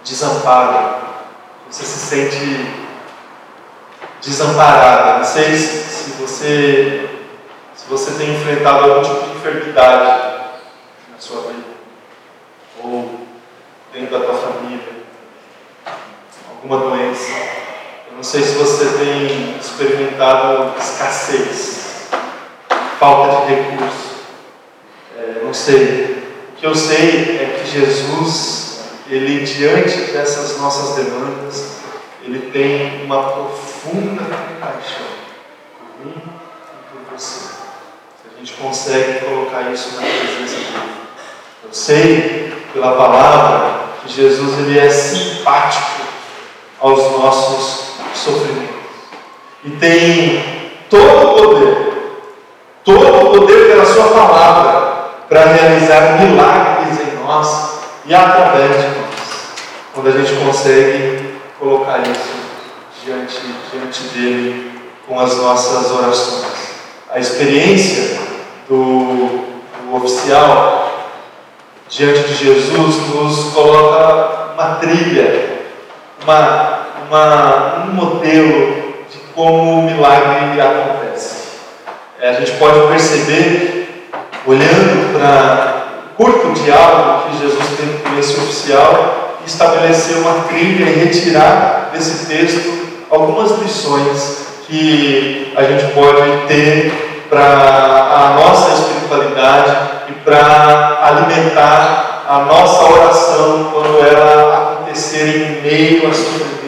desamparo. 0.02 0.96
Você 1.70 1.84
se 1.84 2.06
sente 2.06 2.74
desamparada. 4.20 5.18
Não 5.18 5.24
sei 5.24 5.54
se, 5.54 6.11
você 6.18 7.08
se 7.76 7.88
você 7.88 8.11
tem 8.18 8.34
enfrentado 8.34 8.82
algum 8.82 9.02
tipo 9.02 9.26
de 9.26 9.37
enfermidade 9.37 10.40
na 11.12 11.20
sua 11.20 11.42
vida 11.42 11.68
ou 12.82 13.20
dentro 13.92 14.18
da 14.18 14.26
tua 14.26 14.34
família, 14.34 14.88
alguma 16.50 16.78
doença. 16.78 17.67
Não 18.18 18.24
sei 18.24 18.42
se 18.42 18.54
você 18.54 18.85
tem 18.98 19.57
experimentado 19.61 20.76
escassez 20.76 22.09
falta 22.98 23.46
de 23.46 23.54
recurso. 23.54 24.09
É, 25.16 25.40
não 25.44 25.54
sei. 25.54 26.24
O 26.52 26.57
que 26.57 26.66
eu 26.66 26.74
sei 26.74 27.38
é 27.40 27.61
que 27.62 27.70
Jesus, 27.70 28.81
ele 29.09 29.46
diante 29.46 30.11
dessas 30.11 30.59
nossas 30.59 30.96
demandas, 30.96 31.76
ele 32.24 32.50
tem 32.50 33.04
uma 33.04 33.22
profunda 33.22 34.24
compaixão 34.24 35.07
por 35.78 36.04
mim 36.04 36.16
e 36.16 36.90
por 36.90 37.16
você. 37.16 37.38
Se 37.38 38.26
a 38.35 38.37
gente 38.37 38.52
consegue 38.54 39.26
colocar 39.26 39.70
isso 39.72 39.94
na 39.94 40.02
presença 40.02 40.57
dele. 40.57 40.92
Eu 41.62 41.72
sei 41.72 42.52
pela 42.72 42.96
palavra 42.96 43.90
que 44.02 44.12
Jesus 44.12 44.59
ele 44.59 44.76
é 44.76 44.90
simpático 44.90 46.02
aos 46.81 47.12
nossos 47.12 47.77
e 49.68 49.76
tem 49.76 50.44
todo 50.88 51.28
o 51.28 51.35
poder 51.35 51.88
todo 52.88 53.26
o 53.26 53.31
poder 53.33 53.68
pela 53.68 53.85
Sua 53.85 54.09
palavra 54.09 55.11
para 55.28 55.44
realizar 55.44 56.18
milagres 56.22 56.98
em 57.00 57.22
nós 57.22 57.81
e 58.07 58.14
através 58.14 58.81
de 58.81 58.88
nós. 58.88 59.09
Quando 59.92 60.09
a 60.09 60.12
gente 60.12 60.33
consegue 60.42 61.35
colocar 61.59 61.98
isso 61.98 62.31
diante, 63.04 63.40
diante 63.70 64.02
dele 64.04 64.70
com 65.07 65.20
as 65.20 65.37
nossas 65.37 65.90
orações. 65.90 66.68
A 67.11 67.18
experiência 67.18 68.18
do, 68.66 69.44
do 69.85 69.96
oficial 69.96 71.11
diante 71.90 72.22
de 72.22 72.35
Jesus 72.35 72.96
nos 73.09 73.52
coloca 73.52 74.54
uma 74.54 74.76
trilha, 74.76 75.59
uma, 76.22 76.87
uma, 77.07 77.85
um 77.85 77.92
modelo 77.92 78.74
de 78.76 78.77
como 79.38 79.79
o 79.79 79.83
milagre 79.83 80.61
acontece. 80.61 81.37
É, 82.20 82.31
a 82.31 82.33
gente 82.33 82.51
pode 82.59 82.88
perceber, 82.88 84.11
olhando 84.44 85.16
para 85.16 85.85
o 86.11 86.16
curto 86.16 86.61
diálogo 86.61 87.31
que 87.31 87.46
Jesus 87.46 87.64
teve 87.77 87.98
com 87.98 88.18
esse 88.18 88.33
oficial, 88.33 89.38
estabelecer 89.46 90.16
uma 90.16 90.42
trilha 90.48 90.90
e 90.90 91.05
retirar 91.05 91.90
desse 91.92 92.27
texto 92.27 92.88
algumas 93.09 93.53
lições 93.61 94.48
que 94.66 95.53
a 95.57 95.62
gente 95.62 95.92
pode 95.92 96.48
ter 96.48 97.27
para 97.31 97.44
a 97.44 98.37
nossa 98.40 98.74
espiritualidade 98.74 99.77
e 100.09 100.12
para 100.24 100.98
alimentar 101.01 102.24
a 102.29 102.40
nossa 102.40 102.92
oração 102.92 103.70
quando 103.72 104.05
ela 104.05 104.74
acontecer 104.81 105.62
em 105.62 105.62
meio 105.62 106.09
a 106.09 106.12
sofrimento 106.12 106.59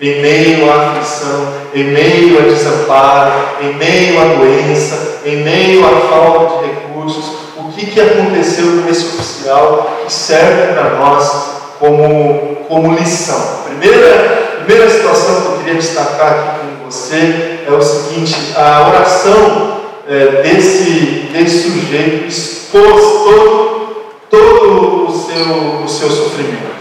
em 0.00 0.20
meio 0.20 0.70
à 0.70 0.88
aflição, 0.88 1.54
em 1.76 1.84
meio 1.84 2.38
a 2.38 2.42
desamparo, 2.42 3.32
em 3.60 3.74
meio 3.74 4.18
à 4.18 4.24
doença, 4.34 5.20
em 5.26 5.44
meio 5.44 5.84
à 5.84 5.90
falta 6.08 6.64
de 6.64 6.70
recursos, 6.70 7.32
o 7.54 7.70
que, 7.70 7.84
que 7.84 8.00
aconteceu 8.00 8.80
com 8.82 8.88
esse 8.88 9.04
oficial 9.04 10.00
que 10.02 10.10
serve 10.10 10.72
para 10.72 10.96
nós 10.96 11.30
como, 11.78 12.56
como 12.66 12.94
lição. 12.94 13.58
Primeira, 13.66 14.62
primeira 14.64 14.88
situação 14.88 15.42
que 15.42 15.46
eu 15.48 15.58
queria 15.58 15.74
destacar 15.74 16.32
aqui 16.32 16.76
com 16.78 16.90
você 16.90 17.58
é 17.68 17.70
o 17.70 17.82
seguinte: 17.82 18.54
a 18.56 18.88
oração 18.88 19.82
é, 20.08 20.42
desse, 20.42 21.28
desse 21.30 21.72
sujeito 21.72 22.26
expôs 22.26 23.02
todo, 23.02 23.96
todo 24.30 25.08
o, 25.08 25.12
seu, 25.12 25.84
o 25.84 25.88
seu 25.88 26.08
sofrimento. 26.08 26.74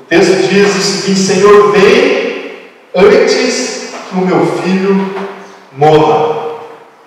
O 0.00 0.02
texto 0.02 0.48
diz 0.48 0.74
o 0.74 0.82
seguinte: 0.82 1.20
Senhor, 1.20 1.70
vem 1.70 2.56
antes 2.92 3.85
que 4.08 4.16
o 4.16 4.26
meu 4.26 4.46
filho 4.62 5.14
morra. 5.72 6.46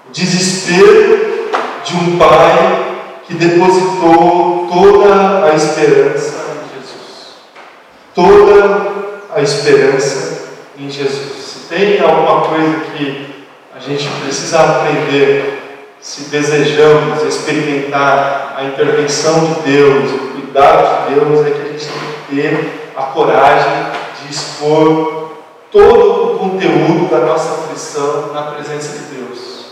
O 0.08 0.12
desespero 0.12 1.50
de 1.84 1.96
um 1.96 2.18
pai 2.18 2.80
que 3.26 3.34
depositou 3.36 4.68
toda 4.72 5.46
a 5.46 5.56
esperança 5.56 6.46
em 6.56 6.80
Jesus. 6.80 7.36
Toda 8.16 9.22
a 9.36 9.42
esperança 9.42 10.50
em 10.78 10.90
Jesus. 10.90 11.40
Se 11.44 11.60
tem 11.76 12.02
alguma 12.02 12.42
coisa 12.42 12.80
que 12.96 13.46
a 13.76 13.80
gente 13.80 14.08
precisa 14.24 14.60
aprender, 14.60 15.60
se 16.02 16.24
desejamos 16.24 17.24
experimentar 17.24 18.56
a 18.58 18.64
intervenção 18.64 19.46
de 19.46 19.72
Deus, 19.72 20.12
o 20.12 20.18
cuidado 20.30 21.08
de 21.08 21.16
Deus, 21.16 21.46
é 21.46 21.52
que 21.52 21.62
a 21.62 21.72
gente 21.72 21.86
tem 21.86 22.02
que 22.28 22.36
ter 22.36 22.92
a 22.98 23.04
coragem 23.04 23.72
de 24.22 24.34
expor 24.34 25.19
todo 25.72 26.36
o 26.36 26.40
conteúdo 26.40 27.10
da 27.10 27.20
nossa 27.20 27.54
aflição 27.54 28.34
na 28.34 28.44
presença 28.44 28.98
de 28.98 29.16
Deus. 29.16 29.66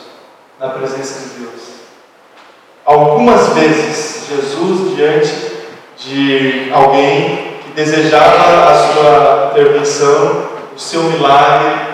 Na 0.60 0.69
presença 0.69 1.19
de 1.19 1.39
Deus. 1.39 1.62
Algumas 2.86 3.49
vezes, 3.53 4.27
Jesus, 4.27 4.95
diante 4.95 5.57
de 5.97 6.71
alguém 6.71 7.57
que 7.63 7.71
desejava 7.75 8.71
a 8.71 8.93
sua 8.93 9.51
intervenção, 9.51 10.47
o 10.75 10.79
seu 10.79 11.03
milagre, 11.03 11.88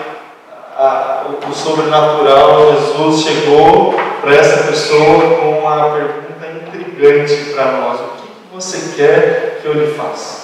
a, 0.76 1.26
o, 1.28 1.50
o 1.50 1.54
sobrenatural, 1.54 2.74
Jesus 2.74 3.22
chegou 3.22 3.94
para 4.20 4.34
essa 4.34 4.64
pessoa 4.64 5.36
com 5.36 5.58
uma 5.60 5.90
pergunta 5.90 6.46
intrigante 6.46 7.52
para 7.54 7.72
nós: 7.72 8.00
O 8.00 8.04
que 8.04 8.54
você 8.54 8.94
quer 8.96 9.60
que 9.60 9.68
eu 9.68 9.74
lhe 9.74 9.94
faça? 9.94 10.43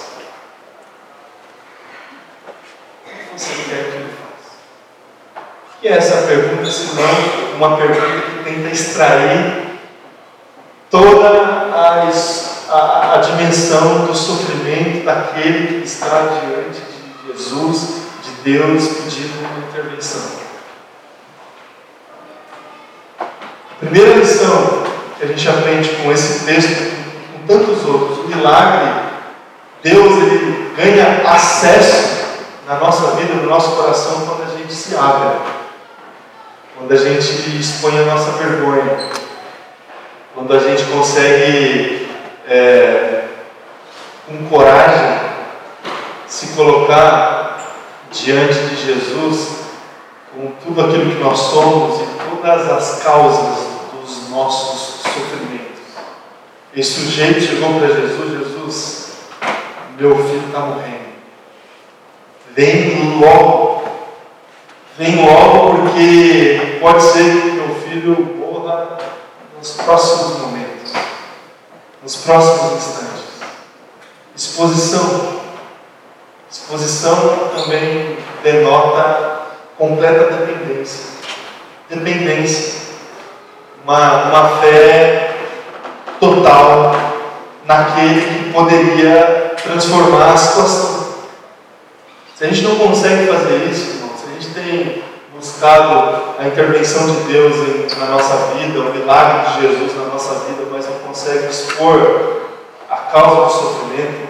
Você 3.37 3.53
quer 3.69 3.91
que 3.91 3.97
ele 3.97 4.09
faça? 4.09 5.41
E 5.81 5.87
essa 5.87 6.27
pergunta, 6.27 6.69
senão 6.69 7.55
uma 7.55 7.77
pergunta 7.77 8.21
que 8.21 8.43
tenta 8.43 8.69
extrair 8.69 9.79
toda 10.89 11.29
a, 11.29 13.13
a, 13.13 13.17
dimensão 13.17 14.05
do 14.05 14.15
sofrimento 14.15 15.05
daquele 15.05 15.79
que 15.79 15.87
está 15.87 16.39
diante 16.41 16.81
de 16.81 17.31
Jesus, 17.31 18.01
de 18.23 18.31
Deus, 18.43 18.87
pedindo 18.87 19.39
uma 19.39 19.67
intervenção. 19.67 20.41
Primeira 23.79 24.15
lição 24.15 24.83
que 25.17 25.23
a 25.23 25.27
gente 25.27 25.49
aprende 25.49 25.89
com 25.89 26.11
esse 26.11 26.45
texto, 26.45 26.91
com 27.33 27.47
tantos 27.47 27.85
outros, 27.85 28.19
o 28.19 28.27
milagre, 28.27 28.91
Deus 29.83 30.13
ele 30.21 30.73
ganha 30.75 31.23
acesso 31.27 32.21
na 32.71 32.79
nossa 32.79 33.17
vida, 33.17 33.33
no 33.33 33.49
nosso 33.49 33.75
coração, 33.75 34.25
quando 34.25 34.43
a 34.43 34.57
gente 34.57 34.73
se 34.73 34.95
abre, 34.95 35.39
quando 36.77 36.89
a 36.93 36.95
gente 36.95 37.59
expõe 37.59 37.99
a 37.99 38.05
nossa 38.05 38.31
vergonha, 38.31 39.09
quando 40.33 40.53
a 40.53 40.59
gente 40.59 40.85
consegue, 40.85 42.09
é, 42.47 43.25
com 44.25 44.45
coragem, 44.47 45.19
se 46.25 46.53
colocar 46.53 47.57
diante 48.09 48.53
de 48.53 48.85
Jesus 48.85 49.65
com 50.33 50.51
tudo 50.63 50.79
aquilo 50.79 51.11
que 51.11 51.21
nós 51.21 51.39
somos 51.39 51.99
e 51.99 52.05
todas 52.29 52.69
as 52.69 53.03
causas 53.03 53.67
dos 53.91 54.29
nossos 54.29 55.01
sofrimentos. 55.01 55.81
Esse 56.73 57.01
sujeito 57.01 57.41
chegou 57.41 57.77
para 57.77 57.87
Jesus: 57.89 58.31
Jesus, 58.31 59.11
meu 59.99 60.15
filho 60.15 60.47
está 60.47 60.59
morrendo. 60.59 61.10
Vem 62.55 63.19
logo. 63.19 63.83
Vem 64.97 65.25
logo 65.25 65.77
porque 65.77 66.77
pode 66.81 67.01
ser 67.01 67.41
que 67.41 67.51
meu 67.51 67.75
filho 67.75 68.37
morra 68.39 68.97
nos 69.57 69.71
próximos 69.71 70.39
momentos, 70.41 70.91
nos 72.03 72.15
próximos 72.17 72.73
instantes. 72.73 73.23
Exposição. 74.35 75.41
Exposição 76.51 77.49
também 77.55 78.17
denota 78.43 79.41
completa 79.77 80.35
dependência. 80.35 81.05
Dependência. 81.89 82.81
Uma, 83.83 84.23
uma 84.25 84.49
fé 84.57 85.37
total 86.19 86.95
naquele 87.65 88.21
que 88.21 88.53
poderia 88.53 89.55
transformar 89.63 90.33
a 90.33 90.37
situação. 90.37 91.00
Se 92.41 92.47
a 92.47 92.49
gente 92.49 92.63
não 92.63 92.75
consegue 92.75 93.27
fazer 93.27 93.69
isso, 93.69 93.97
irmão, 93.97 94.17
se 94.17 94.25
a 94.25 94.33
gente 94.33 94.51
tem 94.55 95.03
buscado 95.31 96.39
a 96.39 96.47
intervenção 96.47 97.05
de 97.05 97.31
Deus 97.31 97.55
em, 97.55 97.99
na 97.99 98.07
nossa 98.07 98.55
vida, 98.55 98.79
o 98.79 98.91
milagre 98.91 99.51
de 99.51 99.61
Jesus 99.61 99.95
na 99.95 100.05
nossa 100.05 100.45
vida, 100.45 100.63
mas 100.71 100.87
não 100.87 100.95
consegue 101.07 101.51
expor 101.51 102.41
a 102.89 102.97
causa 102.97 103.45
do 103.45 103.51
sofrimento 103.51 104.29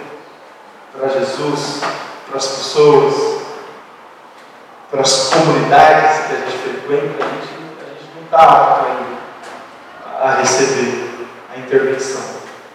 para 0.94 1.08
Jesus, 1.08 1.80
para 2.28 2.36
as 2.36 2.48
pessoas, 2.48 3.40
para 4.90 5.00
as 5.00 5.30
comunidades 5.30 6.26
que 6.26 6.34
a 6.34 6.36
gente 6.36 6.58
frequenta, 6.58 7.24
a 7.24 7.28
gente, 7.28 7.48
a 7.80 7.88
gente 7.94 8.10
não 8.14 8.24
está 8.24 8.42
apto 8.42 8.88
ainda 8.90 10.20
a 10.20 10.34
receber 10.34 11.08
a 11.56 11.58
intervenção. 11.58 12.20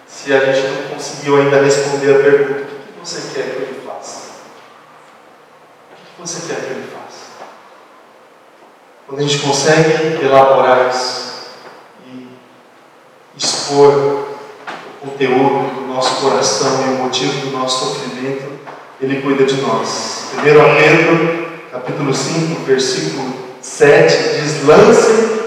Se 0.07 0.33
a 0.33 0.51
gente 0.51 0.67
não 0.67 0.95
conseguiu 0.95 1.37
ainda 1.37 1.61
responder 1.61 2.15
a 2.15 2.23
pergunta, 2.23 2.61
o 2.61 3.01
que 3.01 3.07
você 3.07 3.21
quer 3.35 3.51
que 3.51 3.75
que 3.75 3.86
você 6.19 6.47
quer 6.47 6.61
que 6.61 6.71
ele 6.71 6.87
faça? 6.91 7.27
Quando 9.07 9.19
a 9.19 9.23
gente 9.23 9.39
consegue 9.39 10.25
elaborar 10.25 10.89
isso 10.89 11.47
e 12.07 12.27
expor 13.37 13.93
o 13.93 14.27
conteúdo 14.99 15.75
do 15.75 15.93
nosso 15.93 16.21
coração 16.21 16.85
e 16.87 16.89
o 16.95 17.03
motivo 17.03 17.45
do 17.45 17.57
nosso 17.57 17.85
sofrimento, 17.85 18.51
Ele 18.99 19.21
cuida 19.21 19.45
de 19.45 19.61
nós. 19.61 20.31
1 20.33 20.41
Pedro, 20.41 21.47
capítulo 21.71 22.13
5, 22.13 22.65
versículo 22.65 23.33
7, 23.61 24.41
diz: 24.41 24.65
Lancem, 24.65 25.39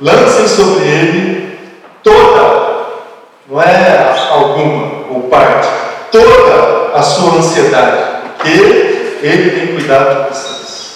lancem 0.00 0.48
sobre 0.48 0.84
Ele 0.84 1.58
toda, 2.02 3.02
não 3.48 3.62
é 3.62 4.28
alguma 4.30 5.06
ou 5.08 5.22
parte, 5.28 5.68
toda 6.10 6.92
a 6.94 7.02
sua 7.02 7.38
ansiedade, 7.38 8.28
porque 8.36 8.50
Ele 9.22 9.50
tem 9.50 9.73
cuidado 9.84 10.24
de 10.24 10.28
vocês. 10.30 10.90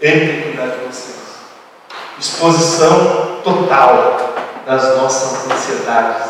Ele 0.00 0.32
tem 0.32 0.42
cuidado 0.42 0.78
de 0.78 0.86
vocês. 0.86 1.16
Exposição 2.18 3.40
total 3.42 4.34
das 4.64 4.96
nossas 4.96 5.50
ansiedades. 5.50 6.26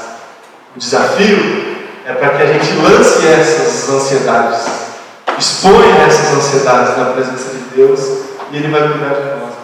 O 0.74 0.78
desafio 0.78 1.76
é 2.06 2.12
para 2.14 2.30
que 2.30 2.42
a 2.42 2.46
gente 2.46 2.74
lance 2.76 3.26
essas 3.26 3.88
ansiedades, 3.88 4.66
exponha 5.38 6.06
essas 6.06 6.32
ansiedades 6.32 6.96
na 6.96 7.04
presença 7.06 7.50
de 7.50 7.76
Deus 7.76 8.00
e 8.50 8.56
Ele 8.56 8.68
vai 8.68 8.88
cuidar 8.88 9.14
de 9.14 9.40
nós. 9.40 9.54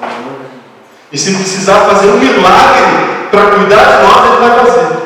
E 1.12 1.18
se 1.18 1.35
precisar 1.35 1.87
fazer 1.87 2.09
um 2.09 2.18
milagre 2.18 3.28
para 3.30 3.50
cuidar 3.50 3.85
de 3.85 4.02
nós, 4.04 4.26
Ele 4.26 4.48
vai 4.48 4.66
fazer. 4.66 4.96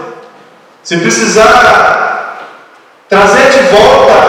Se 0.83 0.97
precisar 0.99 2.39
trazer 3.09 3.51
de 3.51 3.75
volta 3.75 4.24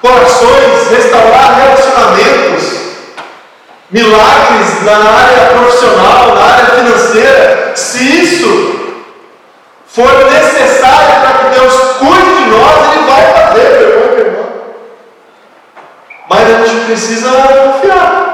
corações, 0.00 0.90
restaurar 0.90 1.56
relacionamentos, 1.56 2.78
milagres 3.90 4.82
na 4.84 4.96
área 4.96 5.46
profissional, 5.54 6.34
na 6.34 6.44
área 6.44 6.66
financeira, 6.66 7.72
se 7.74 8.22
isso 8.22 8.78
for 9.86 10.30
necessário 10.30 11.20
para 11.20 11.38
que 11.38 11.58
Deus 11.58 11.74
cuide 11.98 12.44
de 12.44 12.50
nós, 12.50 12.94
Ele 12.94 13.06
vai 13.06 13.32
fazer, 13.32 13.68
meu 13.68 13.88
irmão 13.88 14.16
e 14.16 14.20
irmã. 14.20 14.46
Mas 16.28 16.54
a 16.54 16.66
gente 16.66 16.84
precisa 16.84 17.30
confiar. 17.30 18.28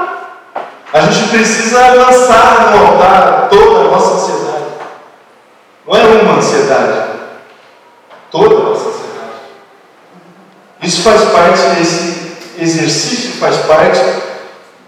A 0.93 1.01
gente 1.01 1.29
precisa 1.29 1.93
lançar 1.93 2.71
no 2.71 2.87
altar 2.87 3.47
toda 3.49 3.79
a 3.79 3.83
nossa 3.91 4.13
ansiedade. 4.13 4.65
Não 5.85 5.95
é 5.97 6.03
uma 6.21 6.37
ansiedade 6.37 7.09
toda 8.31 8.55
a 8.55 8.59
nossa 8.59 8.83
sociedade. 8.83 9.04
Isso 10.85 11.01
faz 11.01 11.23
parte 11.31 11.59
desse 11.75 12.35
exercício, 12.59 13.31
faz 13.39 13.57
parte 13.65 13.99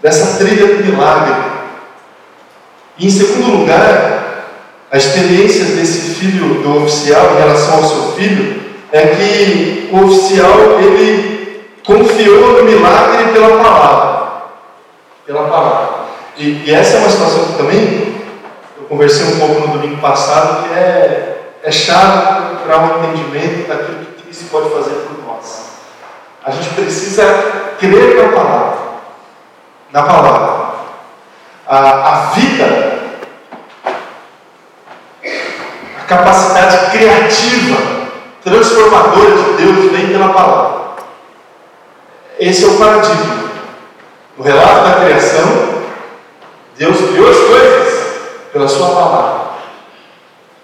dessa 0.00 0.38
trilha 0.38 0.76
do 0.76 0.84
milagre. 0.84 1.34
E 2.96 3.08
em 3.08 3.10
segundo 3.10 3.58
lugar, 3.58 4.44
a 4.92 4.96
experiência 4.96 5.64
desse 5.64 6.14
filho 6.14 6.62
do 6.62 6.84
oficial 6.84 7.32
em 7.34 7.38
relação 7.38 7.78
ao 7.78 7.84
seu 7.84 8.12
filho 8.12 8.62
é 8.92 9.08
que 9.08 9.90
o 9.92 10.04
oficial 10.04 10.80
ele 10.80 11.68
confiou 11.84 12.58
no 12.58 12.62
milagre 12.62 13.32
pela 13.32 13.58
palavra. 13.58 14.42
Pela 15.26 15.48
palavra. 15.48 15.88
E, 16.36 16.62
e 16.64 16.72
essa 16.72 16.96
é 16.96 17.00
uma 17.00 17.10
situação 17.10 17.44
que 17.46 17.58
também 17.58 18.14
eu 18.78 18.84
conversei 18.88 19.26
um 19.34 19.38
pouco 19.40 19.66
no 19.66 19.78
domingo 19.78 20.00
passado, 20.00 20.62
que 20.62 20.74
é, 20.74 21.40
é 21.60 21.72
chave 21.72 22.56
para 22.64 22.78
um 22.78 23.02
entendimento 23.02 23.66
daquilo 23.66 23.98
que 23.98 24.22
Cristo 24.22 24.44
pode 24.48 24.70
fazer 24.70 24.90
por. 24.90 25.17
A 26.48 26.50
gente 26.50 26.70
precisa 26.70 27.24
crer 27.78 28.16
na 28.16 28.32
palavra. 28.32 28.78
Na 29.92 30.02
palavra. 30.02 30.68
A, 31.66 31.78
a 31.78 32.16
vida, 32.30 33.00
a 36.00 36.04
capacidade 36.06 36.90
criativa, 36.90 37.76
transformadora 38.42 39.36
de 39.36 39.62
Deus 39.62 39.92
vem 39.92 40.08
pela 40.08 40.32
palavra. 40.32 41.02
Esse 42.40 42.64
é 42.64 42.68
o 42.68 42.78
paradigma. 42.78 43.48
No 44.38 44.42
relato 44.42 44.88
da 44.88 45.04
criação, 45.04 45.82
Deus 46.78 46.96
criou 47.10 47.28
as 47.28 47.36
coisas 47.36 48.04
pela 48.54 48.66
Sua 48.66 48.88
palavra. 48.88 49.48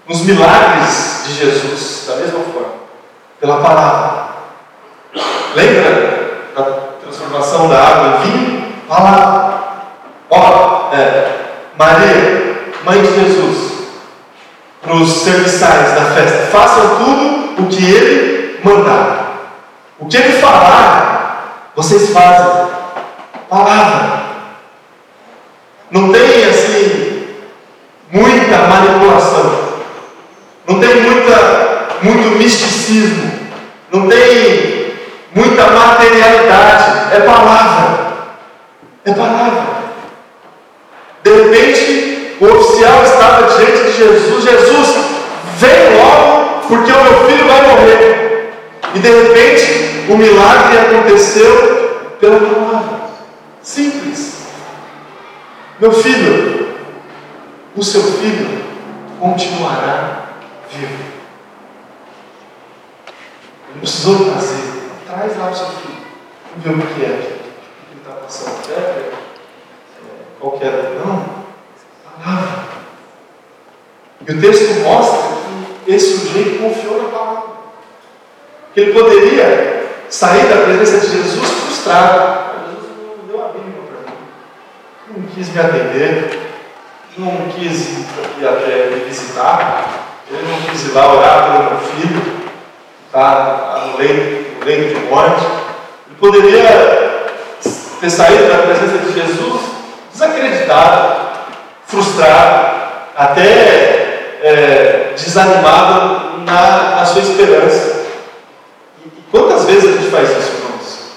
Nos 0.09 0.23
milagres 0.23 1.25
de 1.27 1.35
Jesus, 1.35 2.07
da 2.07 2.17
mesma 2.17 2.41
forma, 2.41 2.73
pela 3.39 3.61
palavra. 3.61 4.14
Lembra 5.55 6.51
da 6.57 6.63
transformação 7.03 7.69
da 7.69 7.79
água 7.81 8.19
em 8.19 8.31
vinho? 8.31 8.65
Palavra. 8.89 9.55
Ó, 10.29 10.93
é, 10.93 11.33
Maria, 11.79 12.73
mãe 12.85 13.01
de 13.01 13.15
Jesus, 13.15 13.73
para 14.83 14.95
os 14.95 15.13
serviçais 15.13 15.95
da 15.95 16.07
festa, 16.07 16.47
façam 16.51 16.97
tudo 16.97 17.63
o 17.63 17.69
que 17.69 17.85
ele 17.85 18.61
mandar. 18.65 19.25
O 19.99 20.07
que 20.07 20.17
ele 20.17 20.41
falar, 20.41 21.71
vocês 21.77 22.11
fazem. 22.11 22.75
Palavra. 23.49 24.25
Não 25.91 26.11
tem 26.13 26.45
assim 26.47 27.29
muita 28.11 28.59
manipulação. 28.59 29.65
Não 30.67 30.81
tem 30.81 31.01
muita, 31.01 31.89
muito 32.03 32.39
misticismo. 32.39 33.31
Não 33.93 34.09
tem 34.09 34.84
muita 35.35 35.67
materialidade. 35.67 37.15
É 37.15 37.21
palavra. 37.21 38.15
É 39.05 39.13
palavra. 39.13 39.75
De 41.23 41.31
repente, 41.31 42.37
o 42.41 42.45
oficial 42.47 43.03
estava 43.03 43.57
diante 43.57 43.85
de 43.85 43.93
Jesus. 43.97 44.45
Jesus, 44.45 44.97
vem 45.57 45.97
logo, 45.97 46.61
porque 46.69 46.93
o 46.93 47.03
meu 47.03 47.27
filho 47.27 47.47
vai 47.47 47.63
morrer. 47.67 48.53
E 48.95 48.99
de 48.99 49.09
repente, 49.09 50.05
o 50.09 50.17
milagre 50.17 50.79
aconteceu 50.79 52.17
pela 52.21 52.41
palavra. 52.41 53.01
Simples. 53.63 54.45
Meu 55.81 55.93
filho, 55.93 56.75
o 57.75 57.83
seu 57.83 58.03
filho 58.03 58.63
continuará 59.19 60.29
vivo. 60.71 61.05
Não 63.73 63.81
precisou 63.81 64.31
trazer. 64.31 64.74
Traz 65.15 65.39
lá 65.39 65.49
o 65.49 65.55
seu 65.55 65.67
filho. 65.67 65.95
Ver 66.57 66.71
o 66.71 66.87
que 66.89 67.05
é. 67.05 67.09
O 67.09 67.13
que 67.13 67.93
ele 67.93 68.01
está 68.01 68.15
passando. 68.15 68.73
É, 68.73 69.13
qual 70.41 70.59
que 70.59 70.65
era? 70.65 70.91
Não. 70.95 71.25
Palavra. 72.19 72.65
E 74.27 74.33
o 74.33 74.41
texto 74.41 74.81
mostra 74.83 75.37
que 75.85 75.93
esse 75.93 76.19
sujeito 76.19 76.61
confiou 76.61 77.01
na 77.01 77.09
palavra. 77.11 77.43
Que 78.73 78.81
ele 78.81 78.93
poderia 78.93 79.89
sair 80.11 80.49
da 80.49 80.65
presença 80.65 80.99
de 80.99 81.07
Jesus 81.07 81.49
frustrado. 81.49 82.71
Jesus 82.71 82.91
não 83.07 83.27
deu 83.29 83.45
a 83.45 83.53
mínima 83.53 83.85
para 83.87 84.11
mim. 84.11 84.19
Não 85.17 85.29
quis 85.29 85.49
me 85.51 85.61
atender. 85.61 86.41
Não 87.17 87.49
quis 87.51 87.99
ir 88.41 88.49
até 88.49 88.91
me 88.91 89.05
visitar. 89.05 90.09
Ele 90.29 90.43
não 90.43 90.61
quis 90.63 90.87
ir 90.87 90.91
lá 90.91 91.15
orar 91.15 91.53
pelo 91.53 91.71
meu 91.71 91.81
filho, 91.81 92.51
está 93.07 93.87
no 93.93 93.99
leito 94.65 94.99
de 94.99 95.07
morte. 95.07 95.45
Ele 96.07 96.17
poderia 96.19 97.27
ter 98.01 98.11
saído 98.11 98.49
da 98.49 98.59
presença 98.59 98.99
de 98.99 99.13
Jesus 99.13 99.61
desacreditado, 100.13 101.27
frustrado, 101.87 102.75
até 103.17 104.39
é, 104.43 105.13
desanimado 105.15 106.41
na, 106.41 106.97
na 106.97 107.07
sua 107.07 107.23
esperança. 107.23 108.05
E 109.05 109.11
quantas 109.31 109.65
vezes 109.65 109.85
a 109.85 109.93
gente 109.93 110.11
faz 110.11 110.31
isso, 110.31 110.53
irmãos? 110.57 111.11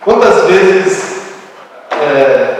Quantas 0.00 0.44
vezes 0.44 1.22
é, 1.90 2.56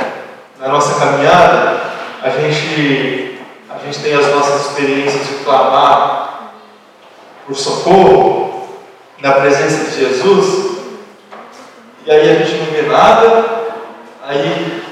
na 0.58 0.68
nossa 0.68 0.98
caminhada 0.98 1.80
a 2.22 2.28
gente, 2.28 3.38
a 3.70 3.78
gente 3.84 3.98
tem 4.00 4.14
as 4.14 4.26
nossas 4.28 4.66
experiências 4.66 5.26
de 5.26 5.34
clamar 5.44 6.52
por 7.46 7.56
socorro 7.56 8.49
na 9.20 9.32
presença 9.32 9.90
de 9.90 9.96
Jesus 9.98 10.70
e 12.06 12.10
aí 12.10 12.30
a 12.30 12.34
gente 12.34 12.56
não 12.56 12.66
vê 12.72 12.82
nada, 12.82 13.44
aí 14.26 14.82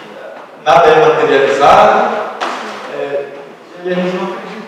nada 0.63 0.87
é 0.87 1.09
materializado, 1.09 2.37
é, 2.95 3.33
e 3.83 3.89
aí 3.89 3.93
a 3.93 3.95
gente 3.97 4.17
não 4.17 4.25
acredita, 4.25 4.67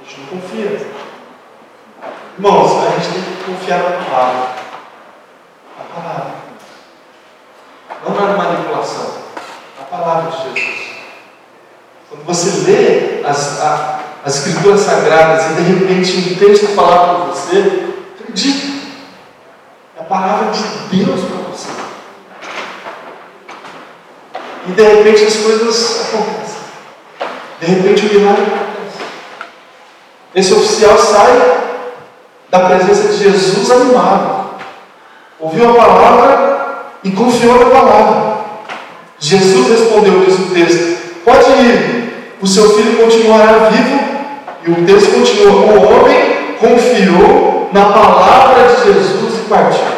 a 0.00 0.04
gente 0.04 0.20
não 0.20 0.26
confia. 0.26 0.86
Irmãos, 2.36 2.86
a 2.86 2.90
gente 2.90 3.12
tem 3.14 3.22
que 3.22 3.44
confiar 3.44 3.78
na 3.78 4.04
palavra. 4.04 4.48
A 5.80 5.94
palavra. 5.94 6.34
Não 8.06 8.14
na 8.14 8.36
manipulação. 8.36 9.14
A 9.80 9.84
palavra 9.84 10.30
de 10.30 10.36
Jesus. 10.36 10.86
Quando 12.10 12.26
você 12.26 12.70
lê 12.70 13.26
as, 13.26 13.62
a, 13.62 14.00
as 14.26 14.36
escrituras 14.36 14.82
sagradas 14.82 15.50
e 15.50 15.54
de 15.54 15.62
repente 15.62 16.32
um 16.32 16.36
texto 16.36 16.74
falar 16.74 17.14
para 17.14 17.24
você, 17.24 17.95
acredite. 18.36 18.82
É 19.96 20.00
a 20.00 20.04
palavra 20.04 20.52
de 20.52 20.96
Deus 20.96 21.20
para 21.22 21.50
você. 21.50 21.68
E 24.68 24.72
de 24.72 24.82
repente 24.82 25.24
as 25.24 25.36
coisas 25.36 26.00
acontecem. 26.02 26.60
De 27.60 27.66
repente 27.66 28.06
o 28.06 28.18
milagre 28.18 28.42
acontece. 28.42 29.04
Esse 30.34 30.52
oficial 30.52 30.98
sai 30.98 31.56
da 32.50 32.60
presença 32.60 33.08
de 33.08 33.24
Jesus 33.24 33.70
animado. 33.70 34.50
Ouviu 35.40 35.70
a 35.70 35.74
palavra 35.74 36.86
e 37.02 37.10
confiou 37.12 37.58
na 37.58 37.70
palavra. 37.70 38.36
Jesus 39.18 39.68
respondeu, 39.68 40.24
diz 40.26 40.38
o 40.38 40.52
texto: 40.52 41.22
Pode 41.24 41.50
ir, 41.52 42.36
o 42.42 42.46
seu 42.46 42.76
filho 42.76 43.02
continuará 43.02 43.70
vivo. 43.70 44.06
E 44.66 44.70
o 44.70 44.84
texto 44.84 45.12
continua: 45.12 45.52
O 45.52 45.86
homem 45.86 46.56
confiou 46.58 47.55
na 47.72 47.86
palavra 47.86 48.68
de 48.68 48.84
Jesus 48.84 49.34
e 49.34 49.48
partiu. 49.48 49.96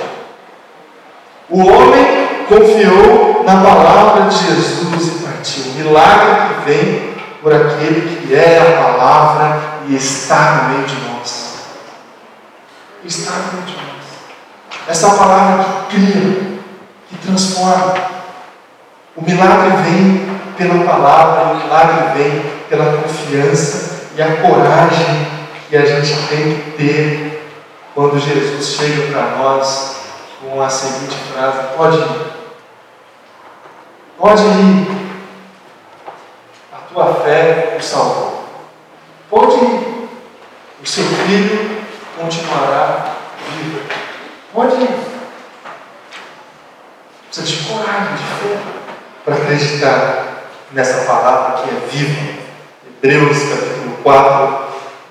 O 1.51 1.61
homem 1.61 2.29
confiou 2.49 3.43
na 3.45 3.63
palavra 3.63 4.29
de 4.29 4.37
Jesus 4.37 5.07
e 5.07 5.25
partiu. 5.25 5.65
O 5.65 5.75
milagre 5.75 6.55
que 6.55 6.71
vem 6.71 7.15
por 7.43 7.55
aquele 7.55 8.27
que 8.27 8.35
é 8.35 8.59
a 8.59 8.83
palavra 8.83 9.61
e 9.87 9.97
está 9.97 10.53
no 10.53 10.75
meio 10.75 10.87
de 10.87 10.95
nós. 11.09 11.55
Está 13.05 13.33
no 13.33 13.53
meio 13.55 13.67
de 13.67 13.73
nós. 13.73 13.89
Essa 14.89 15.11
palavra 15.11 15.65
que 15.89 15.97
cria, 15.97 16.59
que 17.09 17.17
transforma. 17.27 17.95
O 19.17 19.23
milagre 19.23 19.71
vem 19.83 20.29
pela 20.57 20.85
palavra, 20.85 21.53
o 21.53 21.57
milagre 21.57 22.19
vem 22.19 22.43
pela 22.69 22.99
confiança 23.03 24.09
e 24.17 24.23
a 24.23 24.37
coragem 24.37 25.27
que 25.69 25.77
a 25.77 25.85
gente 25.85 26.15
tem 26.29 26.55
que 26.55 26.71
ter 26.77 27.28
quando 27.99 28.17
Jesus 28.17 28.77
chega 28.77 29.11
para 29.11 29.39
nós 29.39 29.97
com 30.41 30.63
a 30.63 30.71
seguinte 30.71 31.17
frase: 31.33 31.77
Pode 31.77 31.99
ir. 31.99 32.27
Pode 34.17 34.43
ir. 34.45 35.11
A 36.73 36.77
tua 36.77 37.15
fé 37.25 37.77
o 37.77 37.83
salvou. 37.83 38.45
Pode 39.29 39.57
ir. 39.57 40.09
O 40.81 40.87
seu 40.87 41.03
filho 41.03 41.83
continuará 42.17 43.17
vivo. 43.49 43.81
Pode 44.55 44.77
ir. 44.77 44.99
Precisa 47.27 47.47
de 47.49 47.69
coragem, 47.69 48.15
de 48.15 48.23
fé, 48.23 48.59
para 49.25 49.35
acreditar 49.35 50.45
nessa 50.71 51.05
palavra 51.05 51.63
que 51.63 51.69
é 51.69 51.89
viva. 51.91 52.39
Hebreus 52.87 53.39
capítulo 53.39 53.97
4, 54.05 54.59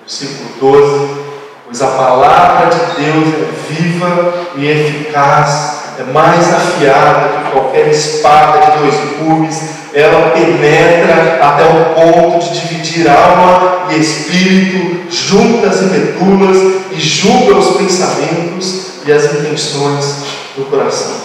versículo 0.06 0.50
12. 0.62 1.28
Pois 1.68 1.82
a 1.82 1.88
palavra 1.88 2.70
de 2.70 3.04
Deus 3.04 3.28
é 3.28 3.74
viva 3.74 4.34
e 4.56 4.68
eficaz, 4.68 5.96
é 6.00 6.04
mais 6.14 6.54
afiada 6.54 7.28
que 7.28 7.52
qualquer 7.52 7.90
espada 7.90 8.72
de 8.72 8.78
dois 8.78 8.96
gumes, 9.20 9.70
ela 9.94 10.32
penetra 10.32 11.40
até 11.42 11.66
o 11.66 11.94
ponto 11.94 12.40
de 12.40 12.62
dividir 12.62 13.10
alma 13.10 13.92
e 13.92 14.00
espírito, 14.00 15.12
juntas 15.12 15.82
e 15.82 15.86
medulas, 15.88 16.58
e 16.92 17.02
julga 17.02 17.58
os 17.58 17.76
pensamentos 17.76 19.06
e 19.06 19.12
as 19.12 19.26
intenções 19.26 20.24
do 20.56 20.70
coração. 20.70 21.18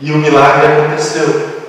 E 0.00 0.10
o 0.12 0.16
milagre 0.16 0.66
aconteceu. 0.66 1.62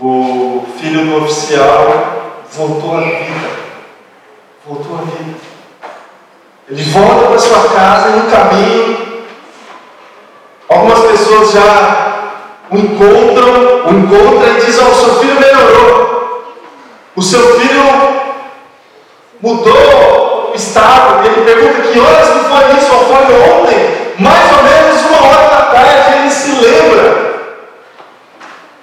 O 0.00 0.66
filho 0.80 1.06
do 1.06 1.22
oficial 1.22 2.42
voltou 2.52 2.96
à 2.96 3.00
vida 3.02 3.61
voltou 4.66 4.96
à 4.96 5.02
vida. 5.02 5.38
Ele 6.68 6.82
volta 6.84 7.26
para 7.26 7.38
sua 7.38 7.68
casa 7.74 8.08
e 8.08 8.12
no 8.12 8.30
caminho, 8.30 9.24
algumas 10.68 11.00
pessoas 11.00 11.52
já 11.52 12.12
o 12.70 12.78
encontram, 12.78 13.86
o 13.86 13.90
encontram 13.90 14.56
e 14.56 14.64
dizem: 14.64 14.84
oh, 14.84 14.90
o 14.90 14.94
seu 14.94 15.14
filho 15.16 15.40
melhorou. 15.40 16.02
O 17.14 17.22
seu 17.22 17.60
filho 17.60 17.82
mudou 19.42 20.52
o 20.52 20.54
estado. 20.54 21.26
Ele 21.26 21.44
pergunta 21.44 21.88
que 21.88 21.98
horas 21.98 22.28
que 22.28 22.48
foi 22.48 22.78
isso? 22.78 22.94
Ou 22.94 23.04
foi 23.04 23.24
ontem? 23.50 24.14
Mais 24.18 24.52
ou 24.56 24.62
menos 24.62 25.02
uma 25.02 25.26
hora 25.26 25.48
da 25.48 25.62
tarde 25.72 26.18
ele 26.18 26.30
se 26.30 26.52
lembra. 26.52 27.32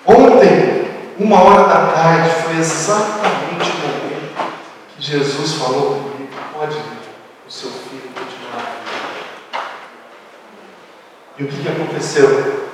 Ontem, 0.06 0.86
uma 1.18 1.42
hora 1.42 1.63
da 1.63 1.92
tarde, 1.94 2.30
foi 2.44 2.58
exatamente 2.58 3.72
o 3.72 3.99
Jesus 5.00 5.54
falou 5.54 5.96
comigo: 5.96 6.30
pode 6.54 6.76
o 6.76 7.52
seu 7.52 7.70
filho 7.70 8.10
continuar. 8.14 8.80
E 11.38 11.44
o 11.44 11.48
que, 11.48 11.70
aconteceu? 11.70 12.70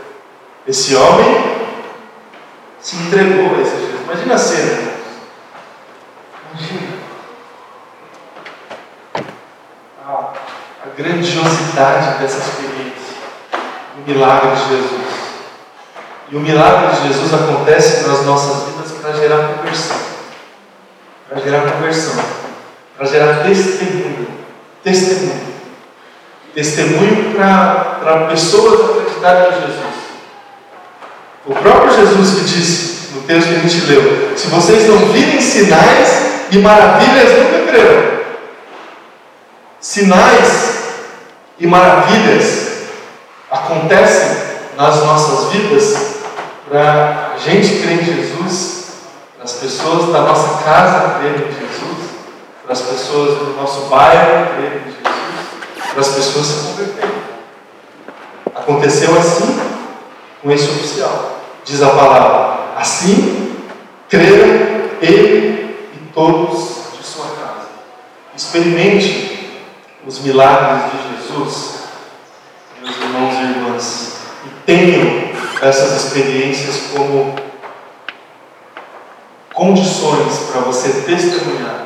Esse 0.67 0.95
homem 0.95 1.55
se 2.79 2.95
entregou 2.95 3.55
a 3.55 3.61
esse 3.61 3.75
Jesus. 3.77 4.01
Imagina 4.03 4.33
a 4.33 4.37
cena. 4.39 4.91
Imagina. 6.51 6.97
A, 10.03 10.33
a 10.83 10.87
grandiosidade 10.97 12.19
dessa 12.19 12.39
experiência. 12.39 13.15
O 13.97 14.09
milagre 14.09 14.55
de 14.55 14.69
Jesus. 14.69 15.15
E 16.31 16.35
o 16.35 16.39
milagre 16.39 16.95
de 16.95 17.07
Jesus 17.07 17.33
acontece 17.35 18.07
nas 18.07 18.25
nossas 18.25 18.63
vidas 18.63 18.91
para 18.93 19.13
gerar 19.13 19.54
para 21.35 21.43
gerar 21.43 21.69
conversão, 21.69 22.23
para 22.97 23.07
gerar 23.07 23.43
testemunho. 23.43 24.27
Testemunho. 24.81 25.55
Testemunho 26.53 27.35
para 27.35 28.27
pessoas 28.29 28.91
acreditarem 28.91 29.49
em 29.49 29.61
Jesus. 29.61 29.95
O 31.45 31.53
próprio 31.53 31.93
Jesus 31.93 32.39
que 32.39 32.45
disse 32.45 33.13
no 33.13 33.23
texto 33.23 33.49
que 33.49 33.55
a 33.55 33.59
gente 33.59 33.85
leu: 33.85 34.37
Se 34.37 34.47
vocês 34.47 34.87
não 34.87 34.97
virem 35.09 35.41
sinais 35.41 36.45
e 36.51 36.57
maravilhas, 36.59 37.37
nunca 37.37 37.69
crerão. 37.69 38.19
Sinais 39.81 40.75
e 41.59 41.67
maravilhas 41.67 42.67
acontecem 43.51 44.37
nas 44.77 45.03
nossas 45.03 45.51
vidas 45.51 46.15
para 46.69 47.33
a 47.35 47.37
gente 47.37 47.81
crer 47.81 48.01
em 48.01 48.05
Jesus 48.05 48.74
as 49.45 49.53
pessoas 49.53 50.11
da 50.11 50.21
nossa 50.21 50.63
casa 50.63 51.19
crerem 51.19 51.47
em 51.47 51.51
Jesus, 51.51 52.09
para 52.63 52.73
as 52.73 52.81
pessoas 52.81 53.37
do 53.37 53.55
nosso 53.55 53.81
bairro 53.81 54.55
crerem 54.55 54.79
em 54.79 54.85
Jesus, 54.85 55.03
para 55.91 56.01
as 56.01 56.07
pessoas 56.07 56.45
se 56.47 56.67
converterem. 56.67 57.15
Aconteceu 58.55 59.15
assim 59.15 59.59
com 60.41 60.51
esse 60.51 60.67
oficial. 60.67 61.41
Diz 61.63 61.79
a 61.83 61.89
palavra: 61.89 62.73
assim 62.75 63.55
creram 64.09 64.89
ele 64.99 65.91
e 65.93 66.11
todos 66.11 66.97
de 66.97 67.05
sua 67.05 67.27
casa. 67.27 67.67
Experimente 68.35 69.61
os 70.07 70.21
milagres 70.21 70.91
de 70.91 71.17
Jesus, 71.21 71.83
meus 72.81 72.97
irmãos 72.97 73.33
e 73.35 73.43
irmãs, 73.43 74.17
e 74.43 74.49
tenham 74.65 75.29
essas 75.61 76.03
experiências 76.03 76.87
como 76.95 77.44
condições 79.55 80.49
para 80.51 80.61
você 80.61 81.01
testemunhar 81.01 81.85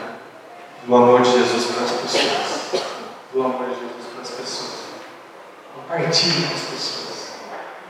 do 0.86 0.96
amor 0.96 1.22
de 1.22 1.32
Jesus 1.32 1.66
para 1.66 1.84
as 1.84 1.92
pessoas. 1.92 2.84
Do 3.32 3.44
amor 3.44 3.70
de 3.70 3.76
Jesus 3.76 4.08
para 4.12 4.22
as 4.24 4.30
pessoas. 4.32 4.72
Compartilhe. 5.76 6.48
Com 6.48 6.56
as 6.56 6.62
pessoas 6.62 7.10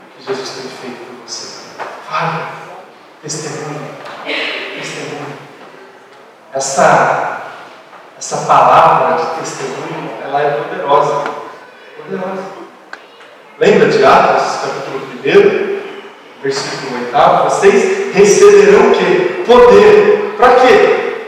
o 0.04 0.18
que 0.18 0.26
Jesus 0.26 0.50
tem 0.50 0.70
feito 0.70 1.06
por 1.06 1.26
você. 1.26 1.60
Fale. 2.06 2.42
Testemunhe. 3.22 3.90
Testemunhe. 4.78 5.34
Essa, 6.52 7.42
essa 8.18 8.36
palavra 8.46 9.16
de 9.16 9.40
testemunho, 9.40 10.10
ela 10.22 10.42
é 10.42 10.50
poderosa. 10.50 11.24
Poderosa. 11.96 12.42
Lembra 13.58 13.88
de 13.88 14.04
Atos, 14.04 14.58
capítulo 14.60 15.06
1, 15.24 16.42
versículo 16.42 16.98
8? 17.12 17.44
Vocês 17.44 18.14
receberão 18.14 18.90
o 18.90 18.94
quê? 18.94 19.39
Poder. 19.50 20.36
Para 20.38 20.60
quê? 20.60 21.26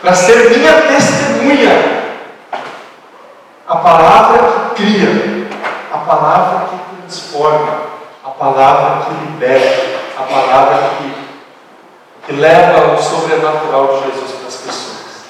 Para 0.00 0.14
ser 0.14 0.48
minha 0.48 0.80
testemunha. 0.80 2.14
A 3.68 3.76
palavra 3.76 4.70
que 4.70 4.82
cria, 4.82 5.48
a 5.92 5.98
palavra 5.98 6.68
que 6.68 7.02
transforma, 7.02 7.82
a 8.24 8.30
palavra 8.30 9.04
que 9.04 9.26
liberta, 9.26 10.00
a 10.18 10.22
palavra 10.22 10.90
que, 10.96 11.14
que 12.26 12.40
leva 12.40 12.94
o 12.94 13.02
sobrenatural 13.02 13.88
de 13.88 14.10
Jesus 14.10 14.32
para 14.38 14.48
as 14.48 14.56
pessoas. 14.56 15.24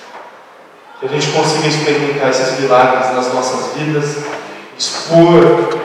Que 1.00 1.06
a 1.06 1.08
gente 1.08 1.32
consiga 1.32 1.66
experimentar 1.66 2.30
esses 2.30 2.60
milagres 2.60 3.12
nas 3.12 3.34
nossas 3.34 3.74
vidas, 3.74 4.18
expor 4.78 5.80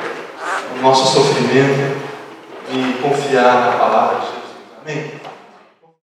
o 0.76 0.82
nosso 0.84 1.12
sofrimento 1.12 1.98
e 2.70 3.00
confiar 3.02 3.66
na 3.66 3.72
palavra 3.80 4.20
de 4.20 4.26
Jesus. 4.28 4.40
Amém? 4.84 5.19